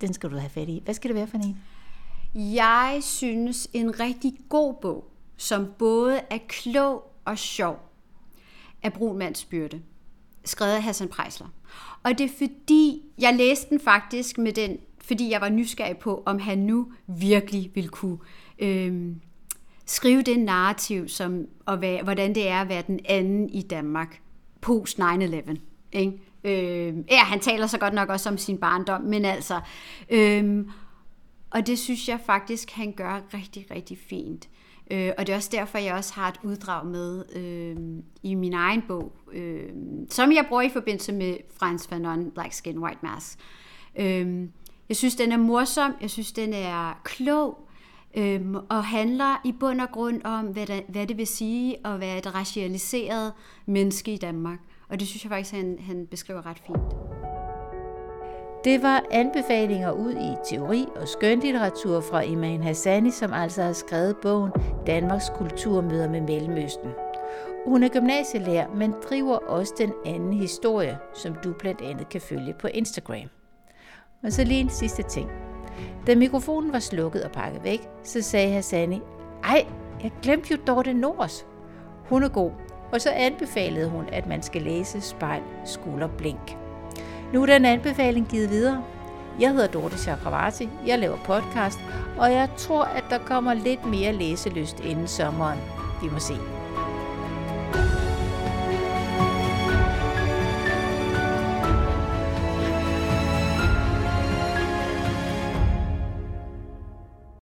den 0.00 0.12
skal 0.12 0.30
du 0.30 0.36
have 0.36 0.50
fat 0.50 0.68
i. 0.68 0.82
Hvad 0.84 0.94
skal 0.94 1.08
det 1.08 1.16
være 1.16 1.26
for 1.26 1.36
en? 1.36 1.56
Jeg 2.34 2.98
synes, 3.00 3.68
en 3.72 4.00
rigtig 4.00 4.32
god 4.48 4.74
bog, 4.74 5.10
som 5.38 5.66
både 5.78 6.20
er 6.30 6.38
klog 6.48 7.14
og 7.24 7.38
sjov, 7.38 7.88
af 8.82 8.92
Brunmands 8.92 9.44
byrde, 9.44 9.82
skrevet 10.44 10.72
af 10.72 10.82
Hassan 10.82 11.08
Preisler. 11.08 11.46
Og 12.02 12.18
det 12.18 12.24
er 12.24 12.34
fordi, 12.38 13.02
jeg 13.18 13.34
læste 13.34 13.70
den 13.70 13.80
faktisk 13.80 14.38
med 14.38 14.52
den, 14.52 14.78
fordi 15.04 15.30
jeg 15.30 15.40
var 15.40 15.48
nysgerrig 15.48 15.98
på, 15.98 16.22
om 16.26 16.38
han 16.38 16.58
nu 16.58 16.92
virkelig 17.06 17.70
ville 17.74 17.88
kunne 17.88 18.18
øh, 18.58 19.12
skrive 19.86 20.22
det 20.22 20.38
narrativ, 20.38 21.08
som, 21.08 21.46
og 21.66 21.76
hvad, 21.76 21.98
hvordan 22.02 22.34
det 22.34 22.48
er 22.48 22.60
at 22.60 22.68
være 22.68 22.82
den 22.86 23.00
anden 23.04 23.48
i 23.48 23.62
Danmark 23.62 24.20
post 24.60 25.00
9-11. 25.00 25.56
Ikke? 25.92 26.12
Øh, 26.44 26.94
ja, 27.10 27.18
han 27.18 27.40
taler 27.40 27.66
så 27.66 27.78
godt 27.78 27.94
nok 27.94 28.08
også 28.08 28.28
om 28.28 28.38
sin 28.38 28.58
barndom, 28.58 29.02
men 29.02 29.24
altså... 29.24 29.60
Øh, 30.10 30.64
og 31.50 31.66
det 31.66 31.78
synes 31.78 32.08
jeg 32.08 32.20
faktisk, 32.26 32.70
han 32.70 32.92
gør 32.92 33.20
rigtig, 33.34 33.66
rigtig 33.70 33.98
fint. 33.98 34.48
Øh, 34.90 35.12
og 35.18 35.26
det 35.26 35.32
er 35.32 35.36
også 35.36 35.50
derfor, 35.52 35.78
jeg 35.78 35.94
også 35.94 36.14
har 36.14 36.28
et 36.28 36.40
uddrag 36.42 36.86
med 36.86 37.24
øh, 37.36 37.76
i 38.22 38.34
min 38.34 38.54
egen 38.54 38.82
bog, 38.88 39.12
øh, 39.32 39.68
som 40.10 40.32
jeg 40.32 40.44
bruger 40.48 40.62
i 40.62 40.68
forbindelse 40.68 41.12
med 41.12 41.36
Frans 41.58 41.86
Fanon, 41.86 42.30
Black 42.30 42.52
Skin, 42.52 42.78
White 42.78 42.98
Mass. 43.02 43.38
Øh, 43.98 44.48
jeg 44.88 44.96
synes, 44.96 45.16
den 45.16 45.32
er 45.32 45.36
morsom, 45.36 45.92
jeg 46.00 46.10
synes, 46.10 46.32
den 46.32 46.52
er 46.52 47.00
klog, 47.04 47.68
øh, 48.16 48.40
og 48.68 48.84
handler 48.84 49.40
i 49.44 49.52
bund 49.52 49.80
og 49.80 49.88
grund 49.92 50.20
om, 50.24 50.46
hvad, 50.46 50.66
der, 50.66 50.80
hvad 50.88 51.06
det 51.06 51.16
vil 51.16 51.26
sige 51.26 51.86
at 51.86 52.00
være 52.00 52.18
et 52.18 52.34
racialiseret 52.34 53.32
menneske 53.66 54.12
i 54.12 54.16
Danmark. 54.16 54.58
Og 54.88 55.00
det 55.00 55.08
synes 55.08 55.24
jeg 55.24 55.30
faktisk, 55.30 55.54
han, 55.54 55.78
han 55.80 56.06
beskriver 56.06 56.46
ret 56.46 56.58
fint. 56.66 57.27
Det 58.64 58.82
var 58.82 59.04
anbefalinger 59.10 59.90
ud 59.92 60.12
i 60.12 60.36
teori 60.50 60.86
og 60.96 61.08
skønlitteratur 61.08 62.00
fra 62.00 62.20
Iman 62.20 62.62
Hassani, 62.62 63.10
som 63.10 63.32
altså 63.32 63.62
har 63.62 63.72
skrevet 63.72 64.16
bogen 64.16 64.52
Danmarks 64.86 65.32
kulturmøder 65.36 66.08
med 66.08 66.20
Mellemøsten. 66.20 66.90
Hun 67.66 67.82
er 67.82 67.88
gymnasielærer, 67.88 68.66
men 68.74 68.94
driver 69.08 69.36
også 69.36 69.74
den 69.78 69.92
anden 70.06 70.32
historie, 70.32 70.98
som 71.14 71.34
du 71.44 71.52
blandt 71.52 71.80
andet 71.80 72.08
kan 72.08 72.20
følge 72.20 72.54
på 72.60 72.66
Instagram. 72.66 73.28
Og 74.24 74.32
så 74.32 74.44
lige 74.44 74.60
en 74.60 74.70
sidste 74.70 75.02
ting. 75.02 75.30
Da 76.06 76.14
mikrofonen 76.14 76.72
var 76.72 76.78
slukket 76.78 77.24
og 77.24 77.30
pakket 77.30 77.64
væk, 77.64 77.88
så 78.02 78.22
sagde 78.22 78.52
Hassani, 78.52 79.00
ej, 79.44 79.66
jeg 80.02 80.12
glemte 80.22 80.54
jo 80.54 80.58
Dorte 80.66 80.92
Nors. 80.92 81.46
Hun 82.04 82.22
er 82.22 82.28
god. 82.28 82.50
Og 82.92 83.00
så 83.00 83.10
anbefalede 83.10 83.88
hun, 83.88 84.04
at 84.12 84.26
man 84.26 84.42
skal 84.42 84.62
læse 84.62 85.00
Spejl, 85.00 85.42
Skulder, 85.64 86.08
Blink. 86.08 86.67
Nu 87.32 87.42
er 87.42 87.46
den 87.46 87.64
anbefaling 87.64 88.28
givet 88.28 88.50
videre. 88.50 88.84
Jeg 89.40 89.50
hedder 89.50 89.66
Dorte 89.66 89.98
Chakravarti, 89.98 90.68
jeg 90.86 90.98
laver 90.98 91.16
podcast, 91.16 91.78
og 92.18 92.32
jeg 92.32 92.48
tror, 92.56 92.84
at 92.84 93.04
der 93.10 93.18
kommer 93.18 93.54
lidt 93.54 93.86
mere 93.86 94.12
læselyst 94.12 94.80
inden 94.80 95.08
sommeren. 95.08 95.58
Vi 96.02 96.08
må 96.12 96.18
se. 96.18 96.34